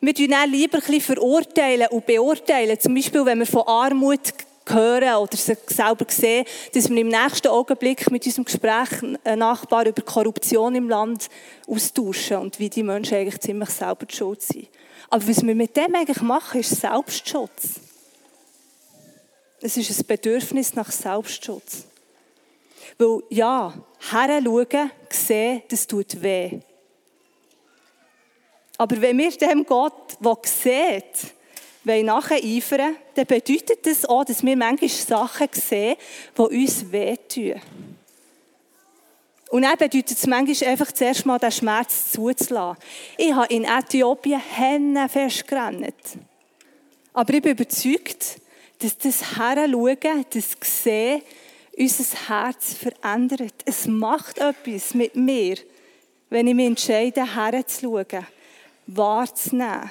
Wir 0.00 0.14
tun 0.14 0.28
dann 0.28 0.50
lieber 0.50 0.78
ein 0.78 0.84
bisschen 0.84 1.00
verurteilen 1.02 1.88
und 1.90 2.06
beurteilen. 2.06 2.80
Zum 2.80 2.94
Beispiel, 2.94 3.26
wenn 3.26 3.40
wir 3.40 3.46
von 3.46 3.66
Armut 3.66 4.32
hören 4.66 5.16
oder 5.16 5.36
selber 5.36 6.06
sehen, 6.08 6.46
dass 6.72 6.88
wir 6.88 6.96
im 6.96 7.08
nächsten 7.08 7.48
Augenblick 7.48 8.10
mit 8.10 8.24
unserem 8.24 8.44
Gespräch 8.44 8.88
Nachbar 9.36 9.86
über 9.86 10.02
Korruption 10.02 10.74
im 10.74 10.88
Land 10.88 11.28
austauschen 11.68 12.38
und 12.38 12.58
wie 12.58 12.70
die 12.70 12.82
Menschen 12.82 13.16
eigentlich 13.16 13.40
ziemlich 13.40 13.70
selber 13.70 14.06
schuld 14.08 14.42
sind. 14.42 14.68
Aber 15.10 15.26
was 15.28 15.44
wir 15.44 15.54
mit 15.54 15.76
dem 15.76 15.94
eigentlich 15.94 16.22
machen, 16.22 16.60
ist 16.60 16.80
Selbstschutz. 16.80 17.80
Es 19.60 19.76
ist 19.76 19.98
ein 19.98 20.06
Bedürfnis 20.06 20.74
nach 20.74 20.90
Selbstschutz. 20.90 21.84
Weil, 22.98 23.22
ja, 23.30 23.74
heranschauen, 24.10 24.90
sehen, 25.10 25.62
das 25.68 25.86
tut 25.86 26.22
weh. 26.22 26.60
Aber 28.76 29.00
wenn 29.00 29.18
wir 29.18 29.30
dem 29.30 29.64
Gott, 29.64 30.16
der 30.20 30.36
sieht, 30.44 31.34
nacheifern 31.84 32.96
dann 33.14 33.26
bedeutet 33.26 33.86
das 33.86 34.04
auch, 34.04 34.24
dass 34.24 34.42
wir 34.42 34.56
manchmal 34.56 34.88
Sachen 34.88 35.48
sehen, 35.52 35.96
die 36.36 36.40
uns 36.40 36.90
wehtun. 36.90 37.60
Und 39.50 39.62
dann 39.62 39.76
bedeutet 39.76 40.18
es 40.18 40.26
manchmal 40.26 40.70
einfach 40.70 40.90
zuerst 40.90 41.26
mal 41.26 41.38
den 41.38 41.52
Schmerz 41.52 42.10
zuzulassen. 42.10 42.82
Ich 43.16 43.32
habe 43.32 43.52
in 43.54 43.64
Äthiopien 43.64 44.40
Hände 44.40 45.08
festgerannt. 45.08 45.94
Aber 47.12 47.34
ich 47.34 47.42
bin 47.42 47.52
überzeugt, 47.52 48.40
dass 48.80 48.98
das 48.98 49.36
Heranschauen, 49.36 50.26
das 50.30 50.56
Sehen, 50.62 51.22
unser 51.76 52.28
Herz 52.28 52.74
verändert. 52.74 53.54
Es 53.64 53.86
macht 53.86 54.38
etwas 54.38 54.94
mit 54.94 55.14
mir, 55.14 55.56
wenn 56.30 56.46
ich 56.48 56.54
mich 56.54 56.66
entscheide, 56.66 57.36
herzuschauen, 57.36 58.26
wahrzunehmen. 58.86 59.90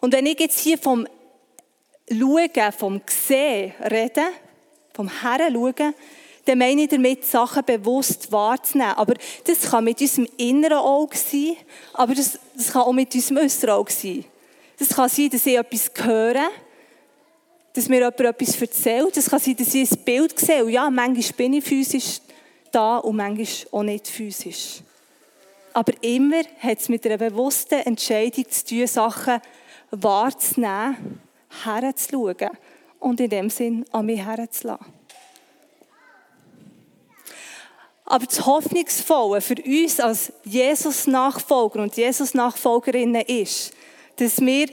Und 0.00 0.12
wenn 0.12 0.26
ich 0.26 0.38
jetzt 0.38 0.58
hier 0.60 0.78
vom 0.78 1.06
Schauen, 2.10 2.72
vom 2.76 3.00
Sehen 3.06 3.72
rede, 3.90 4.22
vom 4.92 5.08
Heranschauen, 5.08 5.94
dann 6.44 6.58
meine 6.58 6.82
ich 6.82 6.88
damit, 6.88 7.24
Sachen 7.24 7.64
bewusst 7.64 8.32
wahrzunehmen. 8.32 8.94
Aber 8.94 9.14
das 9.44 9.62
kann 9.70 9.84
mit 9.84 10.00
unserem 10.00 10.28
inneren 10.36 10.78
Auge 10.78 11.16
sein, 11.16 11.56
aber 11.92 12.14
das, 12.14 12.38
das 12.56 12.72
kann 12.72 12.82
auch 12.82 12.92
mit 12.92 13.14
unserem 13.14 13.44
äußeren 13.44 13.74
Auge 13.74 13.92
sein. 13.92 14.24
Das 14.78 14.88
kann 14.88 15.08
sein, 15.08 15.30
dass 15.30 15.46
ich 15.46 15.56
etwas 15.56 15.90
höre, 16.02 16.48
dass 17.74 17.88
mir 17.88 17.98
jemand 17.98 18.20
etwas 18.20 18.60
erzählt. 18.60 19.16
Das 19.16 19.30
kann 19.30 19.38
sein, 19.38 19.56
dass 19.56 19.74
ich 19.74 19.90
ein 19.90 20.04
Bild 20.04 20.38
sehe. 20.38 20.64
Und 20.64 20.70
ja, 20.70 20.90
manchmal 20.90 21.36
bin 21.36 21.52
ich 21.52 21.64
physisch 21.64 22.20
da 22.72 22.96
und 22.98 23.16
manchmal 23.16 23.68
auch 23.70 23.82
nicht 23.82 24.08
physisch. 24.08 24.80
Aber 25.72 25.92
immer 26.02 26.42
hat 26.58 26.80
es 26.80 26.88
mit 26.88 27.06
einer 27.06 27.18
bewussten 27.18 27.80
Entscheidung 27.80 28.50
zu 28.50 28.64
tun, 28.64 28.86
Sachen 28.86 29.40
wahrzunehmen, 29.90 31.20
herzuschauen 31.64 32.50
und 32.98 33.20
in 33.20 33.30
dem 33.30 33.50
Sinn 33.50 33.84
an 33.92 34.06
mich 34.06 34.20
herzulassen. 34.20 35.00
Aber 38.04 38.26
das 38.26 38.44
Hoffnungsvolle 38.44 39.40
für 39.40 39.54
uns 39.64 40.00
als 40.00 40.32
Jesus-Nachfolger 40.42 41.80
und 41.80 41.96
Jesus-Nachfolgerinnen 41.96 43.22
ist, 43.22 43.72
dass 44.16 44.40
wir 44.40 44.66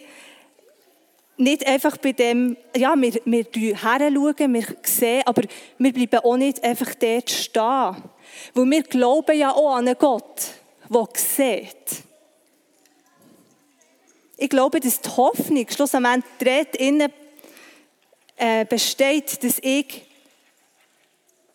nicht 1.38 1.68
einfach 1.68 1.98
bei 1.98 2.14
dem, 2.14 2.58
ja, 2.76 2.96
wir, 2.98 3.14
wir 3.26 3.46
schauen, 3.54 4.54
wir 4.54 4.66
sehen, 4.82 5.22
aber 5.26 5.44
wir 5.78 5.94
bleiben 5.94 6.20
auch 6.20 6.38
nicht 6.38 6.64
einfach 6.64 6.96
dort 6.96 7.30
stehen. 7.30 7.96
Weil 8.56 8.66
wir 8.66 8.84
glauben 8.84 9.38
ja 9.38 9.52
auch 9.52 9.76
an 9.76 9.88
einen 9.88 9.98
Gott, 10.00 10.42
der 10.90 11.08
sieht. 11.16 12.07
Ich 14.39 14.50
glaube, 14.50 14.80
dass 14.80 15.02
die 15.02 15.10
Hoffnung 15.10 15.65
schlussendlich 15.67 16.23
darin 16.39 17.10
äh, 18.36 18.65
besteht, 18.65 19.43
dass 19.43 19.58
ich 19.63 20.04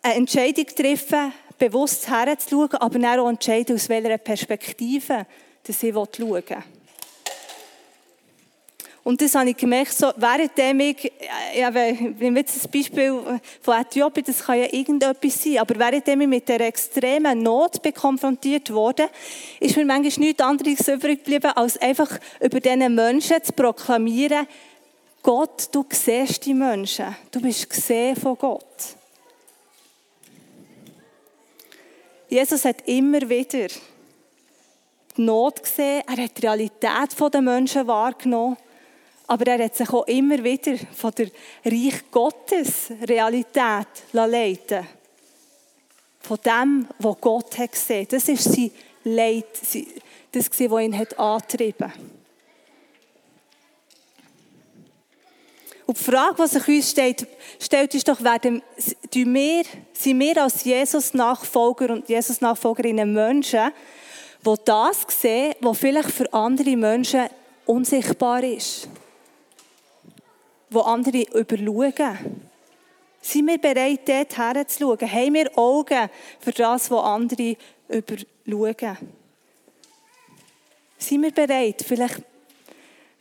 eine 0.03 0.15
Entscheidung 0.15 0.67
treffe, 0.67 1.31
bewusst 1.59 2.09
herzuschauen, 2.09 2.75
aber 2.75 2.99
dann 2.99 3.21
auch 3.21 3.29
entscheiden, 3.29 3.77
aus 3.77 3.89
welcher 3.89 4.19
Perspektive 4.19 5.27
dass 5.65 5.81
ich 5.81 5.95
schauen 5.95 6.09
will. 6.19 6.43
Und 9.05 9.21
das 9.21 9.35
habe 9.35 9.51
ich 9.51 9.57
gemerkt, 9.57 9.93
so, 9.93 10.13
währenddem 10.17 10.79
ich, 10.79 11.13
ja, 11.57 11.75
wenn 11.75 12.37
jetzt 12.37 12.57
das 12.57 12.69
Beispiel 12.69 13.21
von 13.61 13.81
Äthiopien, 13.81 14.25
das 14.25 14.45
kann 14.45 14.59
ja 14.61 14.73
irgendetwas 14.73 15.43
sein, 15.43 15.59
aber 15.59 15.77
währenddem 15.77 16.21
ich 16.21 16.29
mit 16.29 16.49
der 16.49 16.61
extremen 16.61 17.43
Not 17.43 17.81
konfrontiert 17.95 18.73
wurde, 18.73 19.11
ist 19.59 19.77
mir 19.77 19.85
manchmal 19.85 20.27
nichts 20.27 20.43
anderes 20.43 20.87
übrig 20.87 21.25
geblieben, 21.25 21.51
als 21.57 21.79
einfach 21.79 22.17
über 22.41 22.61
diese 22.61 22.89
Menschen 22.89 23.43
zu 23.43 23.53
proklamieren, 23.53 24.47
Gott, 25.21 25.69
du 25.73 25.85
siehst 25.91 26.47
die 26.47 26.55
Menschen, 26.55 27.17
du 27.31 27.41
bist 27.41 27.69
gesehen 27.69 28.17
von 28.17 28.37
Gott. 28.37 28.97
Jesus 32.29 32.65
hat 32.65 32.87
immer 32.87 33.21
wieder 33.29 33.69
die 35.17 35.23
Not 35.23 35.63
gesehen, 35.63 36.03
er 36.07 36.25
hat 36.25 36.37
die 36.37 36.43
Realität 36.43 37.35
der 37.35 37.41
Menschen 37.41 37.87
wahrgenommen 37.87 38.57
aber 39.33 39.47
er 39.47 39.65
hat 39.65 39.75
sich 39.75 39.89
auch 39.89 40.07
immer 40.09 40.45
wieder 40.45 40.77
von 40.95 41.11
der 41.13 41.29
Reich 41.65 42.03
Gottes 42.11 42.93
Realität 43.09 43.87
leiten 44.13 44.87
Von 46.21 46.39
dem, 46.45 46.87
was 46.99 47.17
Gott 47.19 47.57
hat 47.57 47.73
gesehen. 47.73 48.07
Das 48.11 48.29
ist 48.29 48.45
sein 48.45 48.71
Leid, 49.05 49.47
das 50.33 50.51
was 50.51 50.83
ihn 50.83 50.99
hat 50.99 51.19
angetrieben 51.19 51.91
Und 55.87 55.99
die 55.99 56.05
Frage, 56.05 56.43
die 56.43 56.49
sich 56.49 56.69
uns 56.69 56.91
stellt, 56.91 57.27
stellt 57.59 57.95
ist 57.95 58.07
doch, 58.07 58.23
werden 58.23 58.63
wir, 59.13 59.65
sind 59.95 60.21
wir 60.21 60.43
als 60.43 60.63
Jesus-Nachfolger 60.63 61.95
und 61.95 62.07
Jesus-Nachfolgerinnen 62.07 63.11
Menschen, 63.11 63.71
die 64.45 64.55
das 64.63 65.07
sehen, 65.09 65.55
was 65.61 65.79
vielleicht 65.79 66.11
für 66.11 66.31
andere 66.35 66.77
Menschen 66.77 67.31
unsichtbar 67.65 68.43
ist? 68.43 68.91
Wo 70.73 70.81
andere 70.81 71.23
überschauen? 71.33 72.43
Sind 73.21 73.47
wir 73.47 73.59
bereit, 73.59 74.01
dort 74.09 74.37
herzuschauen? 74.37 75.13
Haben 75.13 75.35
wir 75.35 75.59
Augen 75.59 76.11
für 76.41 76.53
das, 76.53 76.91
was 76.91 77.05
andere 77.05 77.57
überschauen? 77.89 78.99
Sind 80.99 81.23
wir 81.23 81.31
bereit, 81.33 81.85
vielleicht 81.87 82.23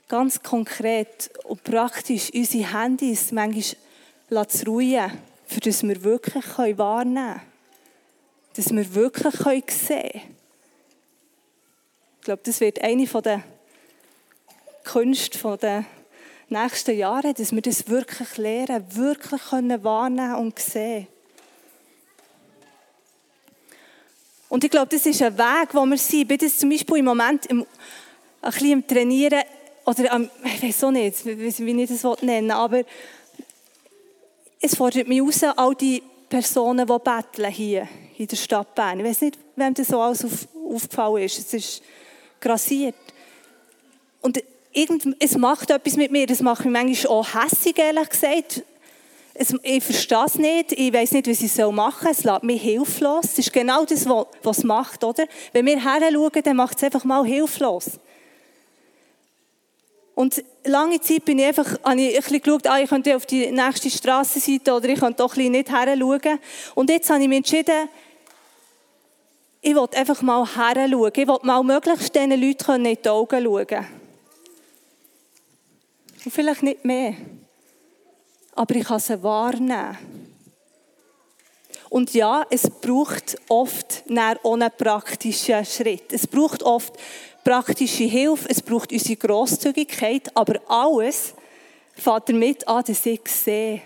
ganz 0.07 0.41
konkret 0.41 1.31
und 1.45 1.63
praktisch 1.63 2.31
unsere 2.33 2.73
Handys 2.73 3.31
manchmal 3.31 4.47
zu 4.47 4.65
ruhen, 4.65 5.11
für 5.45 5.59
das 5.59 5.83
wir 5.83 6.03
wirklich 6.03 6.57
wahrnehmen 6.57 7.15
können? 7.15 7.41
Dass 8.55 8.73
wir 8.73 8.93
wirklich 8.93 9.71
sehen 9.71 10.09
können? 10.11 10.37
Ich 12.17 12.25
glaube, 12.25 12.41
das 12.43 12.59
wird 12.59 12.81
eine 12.81 13.05
der 13.05 13.43
Künste 14.83 15.57
der 15.57 15.85
nächsten 16.51 16.97
Jahren, 16.97 17.33
dass 17.33 17.51
wir 17.51 17.61
das 17.61 17.87
wirklich 17.87 18.37
lernen, 18.37 18.85
wirklich 18.95 19.41
können 19.49 19.83
wahrnehmen 19.83 20.35
und 20.35 20.59
sehen. 20.59 21.07
Und 24.49 24.63
ich 24.63 24.69
glaube, 24.69 24.89
das 24.89 25.05
ist 25.05 25.21
ein 25.21 25.37
Weg, 25.37 25.69
wo 25.73 25.85
wir 25.85 25.97
sind. 25.97 26.29
Ich 26.31 26.39
bin 26.39 26.49
zum 26.49 26.69
Beispiel 26.69 26.97
im 26.97 27.05
Moment 27.05 27.45
im, 27.45 27.65
ein 28.41 28.51
bisschen 28.51 28.71
im 28.71 28.87
Trainieren, 28.87 29.41
oder 29.85 30.11
am, 30.13 30.29
ich 30.43 30.61
weiß 30.61 30.83
auch 30.83 30.91
nicht, 30.91 31.25
wie 31.25 31.81
ich 31.81 31.89
das 31.89 32.21
nennen 32.21 32.51
aber 32.51 32.83
es 34.61 34.75
fordert 34.75 35.07
mich 35.07 35.21
raus, 35.21 35.43
all 35.55 35.75
die 35.75 36.03
Personen, 36.29 36.85
die 36.85 36.99
betteln 36.99 37.51
hier 37.51 37.87
in 38.17 38.27
der 38.27 38.35
Stadt 38.35 38.75
Bern. 38.75 38.99
Ich 38.99 39.05
weiß 39.05 39.21
nicht, 39.21 39.39
wem 39.55 39.73
das 39.73 39.87
so 39.87 39.99
alles 39.99 40.23
auf, 40.23 40.47
aufgefallen 40.53 41.23
ist. 41.23 41.39
Es 41.39 41.53
ist 41.53 41.83
grassiert. 42.39 42.95
Und 44.21 44.41
irgend, 44.73 45.15
es 45.19 45.37
macht 45.37 45.69
etwas 45.69 45.95
mit 45.95 46.11
mir, 46.11 46.27
das 46.27 46.41
macht 46.41 46.65
mich 46.65 46.73
manchmal 46.73 47.13
auch 47.13 47.27
hässig, 47.33 47.77
ehrlich 47.77 48.09
gesagt. 48.09 48.63
es, 49.33 49.53
ich 49.63 49.83
verstehe 49.83 50.25
es 50.25 50.35
nicht, 50.35 50.71
ich 50.73 50.93
weiß 50.93 51.11
nicht, 51.13 51.27
was 51.27 51.41
ich 51.41 51.57
machen 51.71 52.01
soll, 52.01 52.11
es 52.11 52.23
lässt 52.23 52.43
mich 52.43 52.61
hilflos. 52.61 53.21
Das 53.21 53.39
ist 53.39 53.53
genau 53.53 53.85
das, 53.85 54.07
was 54.07 54.57
es 54.57 54.63
macht, 54.63 55.03
oder? 55.03 55.25
Wenn 55.53 55.65
wir 55.65 55.79
heranschauen, 55.79 56.43
dann 56.43 56.55
macht 56.57 56.77
es 56.77 56.83
einfach 56.83 57.03
mal 57.03 57.25
hilflos. 57.25 57.91
Und 60.13 60.43
lange 60.65 60.99
Zeit 60.99 61.25
bin 61.25 61.39
ich 61.39 61.45
einfach, 61.45 61.79
habe 61.83 62.01
ich 62.01 62.31
ein 62.31 62.41
geschaut, 62.41 62.67
ah, 62.67 62.79
ich 62.79 62.89
könnte 62.89 63.15
auf 63.15 63.25
die 63.25 63.49
nächste 63.49 63.89
Strassenseite 63.89 64.73
oder 64.73 64.89
ich 64.89 64.99
könnte 64.99 65.23
doch 65.23 65.35
nicht 65.35 65.69
heranschauen. 65.69 66.39
Und 66.75 66.89
jetzt 66.89 67.09
habe 67.09 67.21
ich 67.23 67.29
mich 67.29 67.37
entschieden, 67.37 67.89
ich 69.61 69.75
will 69.75 69.87
einfach 69.95 70.21
mal 70.21 70.45
heranschauen. 70.45 71.11
Ich 71.15 71.27
will 71.27 71.37
mal 71.43 71.63
möglichst 71.63 72.13
diesen 72.13 72.31
Leuten 72.31 72.85
in 72.85 72.97
die 73.01 73.09
Augen 73.09 73.43
schauen. 73.43 74.00
Und 76.23 76.31
vielleicht 76.31 76.63
nicht 76.63 76.85
mehr. 76.85 77.15
Aber 78.53 78.75
ich 78.75 78.85
kann 78.85 78.99
sie 78.99 79.21
wahrnehmen. 79.23 79.97
Und 81.89 82.13
ja, 82.13 82.45
es 82.49 82.69
braucht 82.69 83.37
oft 83.49 84.03
einen 84.09 84.71
praktischen 84.77 85.65
Schritt. 85.65 86.13
Es 86.13 86.25
braucht 86.25 86.63
oft 86.63 86.93
praktische 87.43 88.03
Hilfe, 88.03 88.47
es 88.49 88.61
braucht 88.61 88.91
unsere 88.91 89.17
Grosszügigkeit, 89.17 90.35
aber 90.35 90.61
alles 90.67 91.33
fängt 91.95 92.29
damit 92.29 92.67
an, 92.67 92.83
dass 92.85 93.05
ich 93.05 93.21
sehe. 93.27 93.81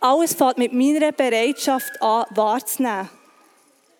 Alles 0.00 0.34
fängt 0.34 0.58
mit 0.58 0.72
meiner 0.72 1.12
Bereitschaft 1.12 2.02
an, 2.02 2.26
wahrzunehmen. 2.30 3.08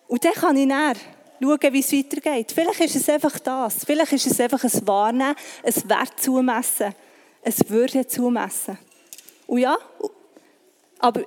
Und 0.07 0.23
dann 0.23 0.33
kann 0.33 0.57
ich 0.57 0.67
näher 0.67 0.93
schauen, 1.41 1.73
wie 1.73 1.79
es 1.79 1.93
weitergeht. 1.93 2.51
Vielleicht 2.51 2.81
ist 2.81 2.95
es 2.97 3.09
einfach 3.09 3.39
das. 3.39 3.85
Vielleicht 3.85 4.11
ist 4.13 4.27
es 4.27 4.39
einfach 4.39 4.63
ein 4.63 4.87
Wahrnehmen, 4.87 5.35
ein 5.63 5.89
Wert 5.89 6.19
zumessen, 6.19 6.93
ein 7.43 7.53
Würde 7.69 8.07
zumessen. 8.07 8.77
Und 9.47 9.59
ja, 9.59 9.77
aber 10.99 11.25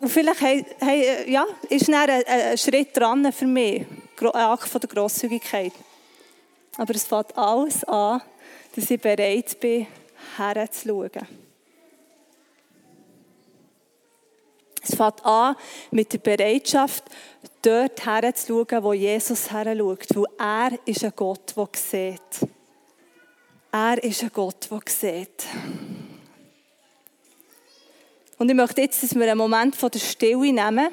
und 0.00 0.08
vielleicht 0.08 0.40
hey, 0.40 0.64
hey, 0.80 1.30
ja, 1.30 1.44
ist 1.68 1.88
ein, 1.90 1.94
ein 2.26 2.56
Schritt 2.56 2.96
dran 2.96 3.30
für 3.32 3.46
mich, 3.46 3.84
ein 4.18 4.26
Akt 4.28 4.66
von 4.66 4.80
der 4.80 4.88
Grosszügigkeit. 4.88 5.72
Aber 6.78 6.94
es 6.94 7.04
fängt 7.04 7.36
alles 7.36 7.84
an, 7.84 8.22
dass 8.74 8.90
ich 8.90 9.00
bereit 9.00 9.60
bin, 9.60 9.86
herzuschauen. 10.38 11.10
Es 14.82 14.94
fängt 14.94 15.24
an 15.26 15.54
mit 15.90 16.10
der 16.14 16.18
Bereitschaft, 16.18 17.04
dort 17.60 18.04
herzuschauen, 18.04 18.82
wo 18.82 18.94
Jesus 18.94 19.50
heranschaut. 19.50 20.06
Weil 20.14 20.26
er 20.38 20.78
ist 20.86 21.04
ein 21.04 21.12
Gott, 21.14 21.54
der 21.54 21.68
sieht. 21.76 22.50
Er 23.72 24.02
ist 24.02 24.24
ein 24.24 24.32
Gott, 24.34 24.68
der 24.68 24.80
sieht. 24.88 25.44
Und 28.36 28.48
ich 28.48 28.54
möchte 28.56 28.80
jetzt, 28.80 29.00
dass 29.00 29.14
wir 29.14 29.22
einen 29.22 29.38
Moment 29.38 29.76
von 29.76 29.92
der 29.92 30.00
Stille 30.00 30.52
nehmen. 30.52 30.88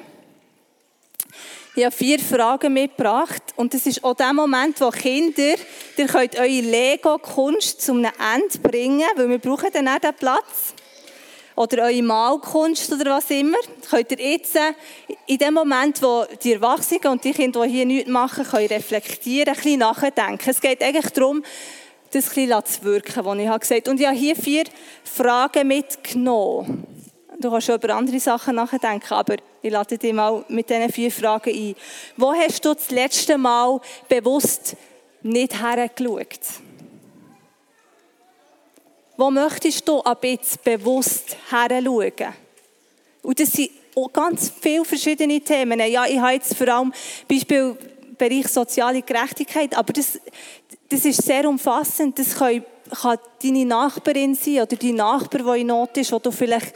Ich 1.74 1.84
habe 1.84 1.94
vier 1.94 2.20
Fragen 2.20 2.72
mitgebracht. 2.72 3.42
Und 3.56 3.74
das 3.74 3.84
ist 3.86 4.04
auch 4.04 4.14
der 4.14 4.32
Moment, 4.32 4.80
wo 4.80 4.90
Kinder, 4.90 5.56
ihr 5.96 6.06
könnt 6.06 6.38
eure 6.38 6.46
Lego-Kunst 6.46 7.82
zum 7.82 8.04
Ende 8.04 8.58
bringen, 8.62 9.08
weil 9.16 9.28
wir 9.28 9.38
brauchen 9.38 9.70
dann 9.72 9.88
auch 9.88 9.98
den 9.98 10.14
Platz. 10.14 10.74
Oder 11.56 11.86
eure 11.86 12.02
Malkunst 12.02 12.92
oder 12.92 13.16
was 13.16 13.28
immer. 13.30 13.58
Könnt 13.90 14.12
ihr 14.12 14.20
jetzt 14.20 14.54
äh, 14.54 14.72
in 15.26 15.38
dem 15.38 15.54
Moment, 15.54 16.00
wo 16.00 16.24
die 16.44 16.52
Erwachsenen 16.52 17.08
und 17.08 17.24
die 17.24 17.32
Kinder, 17.32 17.66
die 17.66 17.72
hier 17.72 17.86
nichts 17.86 18.08
machen, 18.08 18.44
können 18.44 18.68
reflektieren, 18.68 19.48
ein 19.48 19.54
bisschen 19.56 19.80
nachdenken. 19.80 20.48
Es 20.48 20.60
geht 20.60 20.80
eigentlich 20.80 21.12
darum, 21.12 21.42
das 22.10 22.28
ein 22.28 22.34
bisschen 22.34 22.64
zu 22.64 22.82
wirken, 22.84 23.24
was 23.24 23.38
ich 23.38 23.60
gesagt 23.60 23.80
habe. 23.86 23.90
Und 23.90 24.00
ich 24.00 24.06
habe 24.06 24.16
hier 24.16 24.36
vier 24.36 24.64
Fragen 25.04 25.68
mitgenommen. 25.68 26.86
Du 27.40 27.50
kannst 27.50 27.66
schon 27.66 27.76
über 27.76 27.94
andere 27.94 28.18
Sachen 28.18 28.56
nachdenken, 28.56 29.14
aber 29.14 29.36
ich 29.62 29.70
lade 29.70 29.96
dich 29.96 30.12
mal 30.12 30.44
mit 30.48 30.68
diesen 30.68 30.90
vier 30.90 31.10
Fragen 31.10 31.54
ein. 31.54 31.74
Wo 32.16 32.32
hast 32.32 32.64
du 32.64 32.74
das 32.74 32.90
letzte 32.90 33.38
Mal 33.38 33.80
bewusst 34.08 34.76
nicht 35.22 35.60
hergeschaut? 35.60 36.40
Wo 39.16 39.30
möchtest 39.30 39.86
du 39.86 40.00
ab 40.00 40.24
jetzt 40.24 40.62
bewusst 40.64 41.36
heranschauen? 41.50 42.34
Und 43.22 43.38
das 43.40 43.52
sind 43.52 43.70
ganz 44.12 44.52
viele 44.60 44.84
verschiedene 44.84 45.40
Themen. 45.40 45.80
Ja, 45.80 46.06
ich 46.06 46.18
habe 46.18 46.32
jetzt 46.32 46.56
vor 46.56 46.68
allem 46.68 46.92
Beispiel 47.28 47.76
Bereich 48.18 48.48
soziale 48.48 49.02
Gerechtigkeit, 49.02 49.76
aber 49.76 49.92
das, 49.92 50.20
das 50.88 51.04
ist 51.04 51.22
sehr 51.22 51.48
umfassend. 51.48 52.18
Das 52.18 52.36
kann, 52.36 52.64
kann 53.00 53.18
deine 53.42 53.64
Nachbarin 53.64 54.34
sein 54.34 54.62
oder 54.62 54.76
dein 54.76 54.96
Nachbar, 54.96 55.42
der 55.42 55.54
in 55.54 55.68
Not 55.68 55.96
ist, 55.96 56.12
wo 56.12 56.18
du 56.18 56.30
vielleicht 56.30 56.74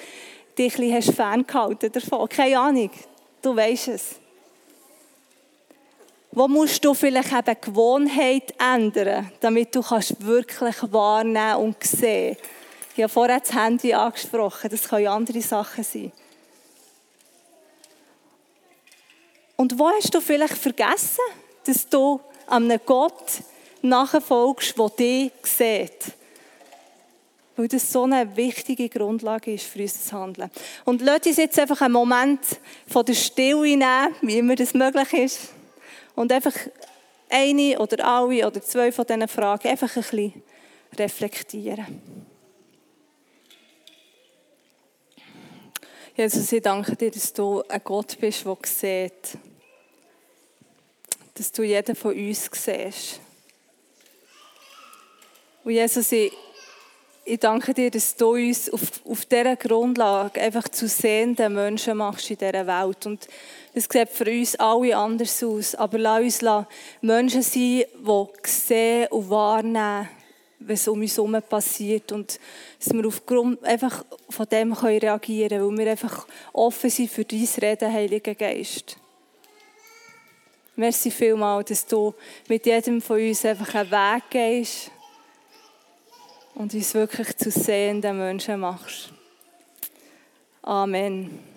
dich 0.57 0.79
ein 0.79 0.91
bisschen 0.95 1.15
ferngehalten 1.15 1.93
davon. 1.93 2.29
Keine 2.29 2.59
Ahnung, 2.59 2.91
du 3.41 3.57
weißt 3.57 3.89
es. 3.89 4.17
Wo 6.35 6.49
musst 6.49 6.83
du 6.83 6.95
vielleicht 6.95 7.33
eben 7.33 7.57
Gewohnheit 7.61 8.55
ändern, 8.59 9.31
damit 9.41 9.75
du 9.75 9.83
kannst 9.83 10.25
wirklich 10.25 10.77
wahrnehmen 10.91 11.57
und 11.57 11.85
sehen 11.85 12.39
Ich 12.97 13.03
habe 13.03 13.13
vorher 13.13 13.41
das 13.41 13.53
Handy 13.55 13.93
angesprochen, 13.93 14.71
das 14.71 14.89
können 14.89 15.09
andere 15.09 15.43
Sachen 15.43 15.85
sein. 15.85 16.13
Und 19.63 19.79
wo 19.79 19.89
hast 19.91 20.13
du 20.13 20.21
vielleicht 20.21 20.59
vergessen, 20.59 21.23
dass 21.67 21.89
du 21.89 22.19
einem 22.49 22.81
Gott 22.85 23.45
nachfolgst, 23.81 24.77
der 24.77 24.89
dich 24.89 25.33
sieht? 25.45 26.17
Weil 27.55 27.69
das 27.69 27.93
so 27.93 28.03
eine 28.03 28.37
wichtige 28.37 28.89
Grundlage 28.89 29.55
ist 29.55 29.67
für 29.67 29.83
unser 29.83 30.19
Handeln. 30.19 30.51
Und 30.85 31.01
lasst 31.01 31.29
uns 31.29 31.37
jetzt 31.37 31.61
einfach 31.61 31.81
einen 31.81 31.93
Moment 31.93 32.41
von 32.89 33.05
der 33.05 33.15
Stille 33.15 33.63
nehmen, 33.63 34.17
wie 34.23 34.39
immer 34.39 34.57
das 34.57 34.75
möglich 34.75 35.13
ist. 35.13 35.51
Und 36.17 36.33
einfach 36.33 36.55
eine 37.31 37.79
oder 37.79 38.05
alle 38.05 38.45
oder 38.45 38.61
zwei 38.61 38.91
von 38.91 39.07
diesen 39.07 39.29
Fragen 39.29 39.69
einfach 39.69 39.95
ein 39.95 40.03
bisschen 40.03 40.43
reflektieren. 40.99 41.87
Jesus, 46.17 46.51
ich 46.51 46.63
danke 46.63 46.97
dir, 46.97 47.13
dass 47.13 47.33
du 47.33 47.63
ein 47.69 47.81
Gott 47.85 48.19
bist, 48.19 48.45
der 48.45 48.57
sieht. 48.65 49.39
Dass 51.35 51.53
du 51.53 51.63
jeden 51.63 51.97
von 51.97 52.15
uns 52.15 52.51
siehst. 52.53 53.21
Und 55.65 55.73
Jesus, 55.73 56.13
ich 56.13 56.33
ich 57.25 57.39
danke 57.39 57.73
dir, 57.73 57.91
dass 57.91 58.17
du 58.17 58.33
uns 58.33 58.69
auf, 58.71 58.81
auf 59.05 59.25
dieser 59.27 59.55
Grundlage 59.57 60.41
einfach 60.41 60.69
zu 60.69 60.89
sehenden 60.89 61.55
Menschen 61.55 61.99
machst 61.99 62.31
in 62.31 62.39
dieser 62.39 62.67
Welt. 62.67 63.07
Und 63.07 63.29
das 63.75 63.87
sieht 63.91 64.09
für 64.09 64.29
uns 64.29 64.57
alle 64.57 64.97
anders 64.97 65.43
aus. 65.43 65.75
Aber 65.77 65.99
lass 65.99 66.43
uns 66.43 66.67
Menschen 67.01 67.43
sein, 67.43 67.53
die 67.53 67.87
sehen 68.45 69.07
und 69.11 69.31
wahrnehmen, 69.31 70.09
was 70.59 70.89
um 70.89 71.01
uns 71.01 71.17
herum 71.17 71.39
passiert. 71.49 72.11
Und 72.11 72.41
dass 72.79 72.93
wir 72.93 73.07
aufgrund 73.07 73.63
einfach 73.65 74.05
von 74.29 74.47
dem 74.49 74.73
reagieren 74.73 75.49
können, 75.49 75.79
weil 75.79 75.85
wir 75.85 75.93
einfach 75.93 76.27
offen 76.53 76.91
sind 76.91 77.11
für 77.11 77.25
dein 77.25 77.49
Reden, 77.61 77.93
Heiliger 77.93 78.35
Geist. 78.35 78.97
Merci 80.75 81.11
vielmals, 81.11 81.69
dass 81.69 81.87
du 81.87 82.15
mit 82.49 82.65
jedem 82.65 83.03
von 83.03 83.21
uns 83.21 83.45
einfach 83.45 83.75
einen 83.75 83.91
Weg 83.91 84.23
gehst 84.31 84.91
und 86.55 86.73
uns 86.73 86.95
wirklich 86.95 87.37
zu 87.37 87.51
sehenden 87.51 88.19
Menschen 88.19 88.61
machst. 88.61 89.13
Amen. 90.63 91.52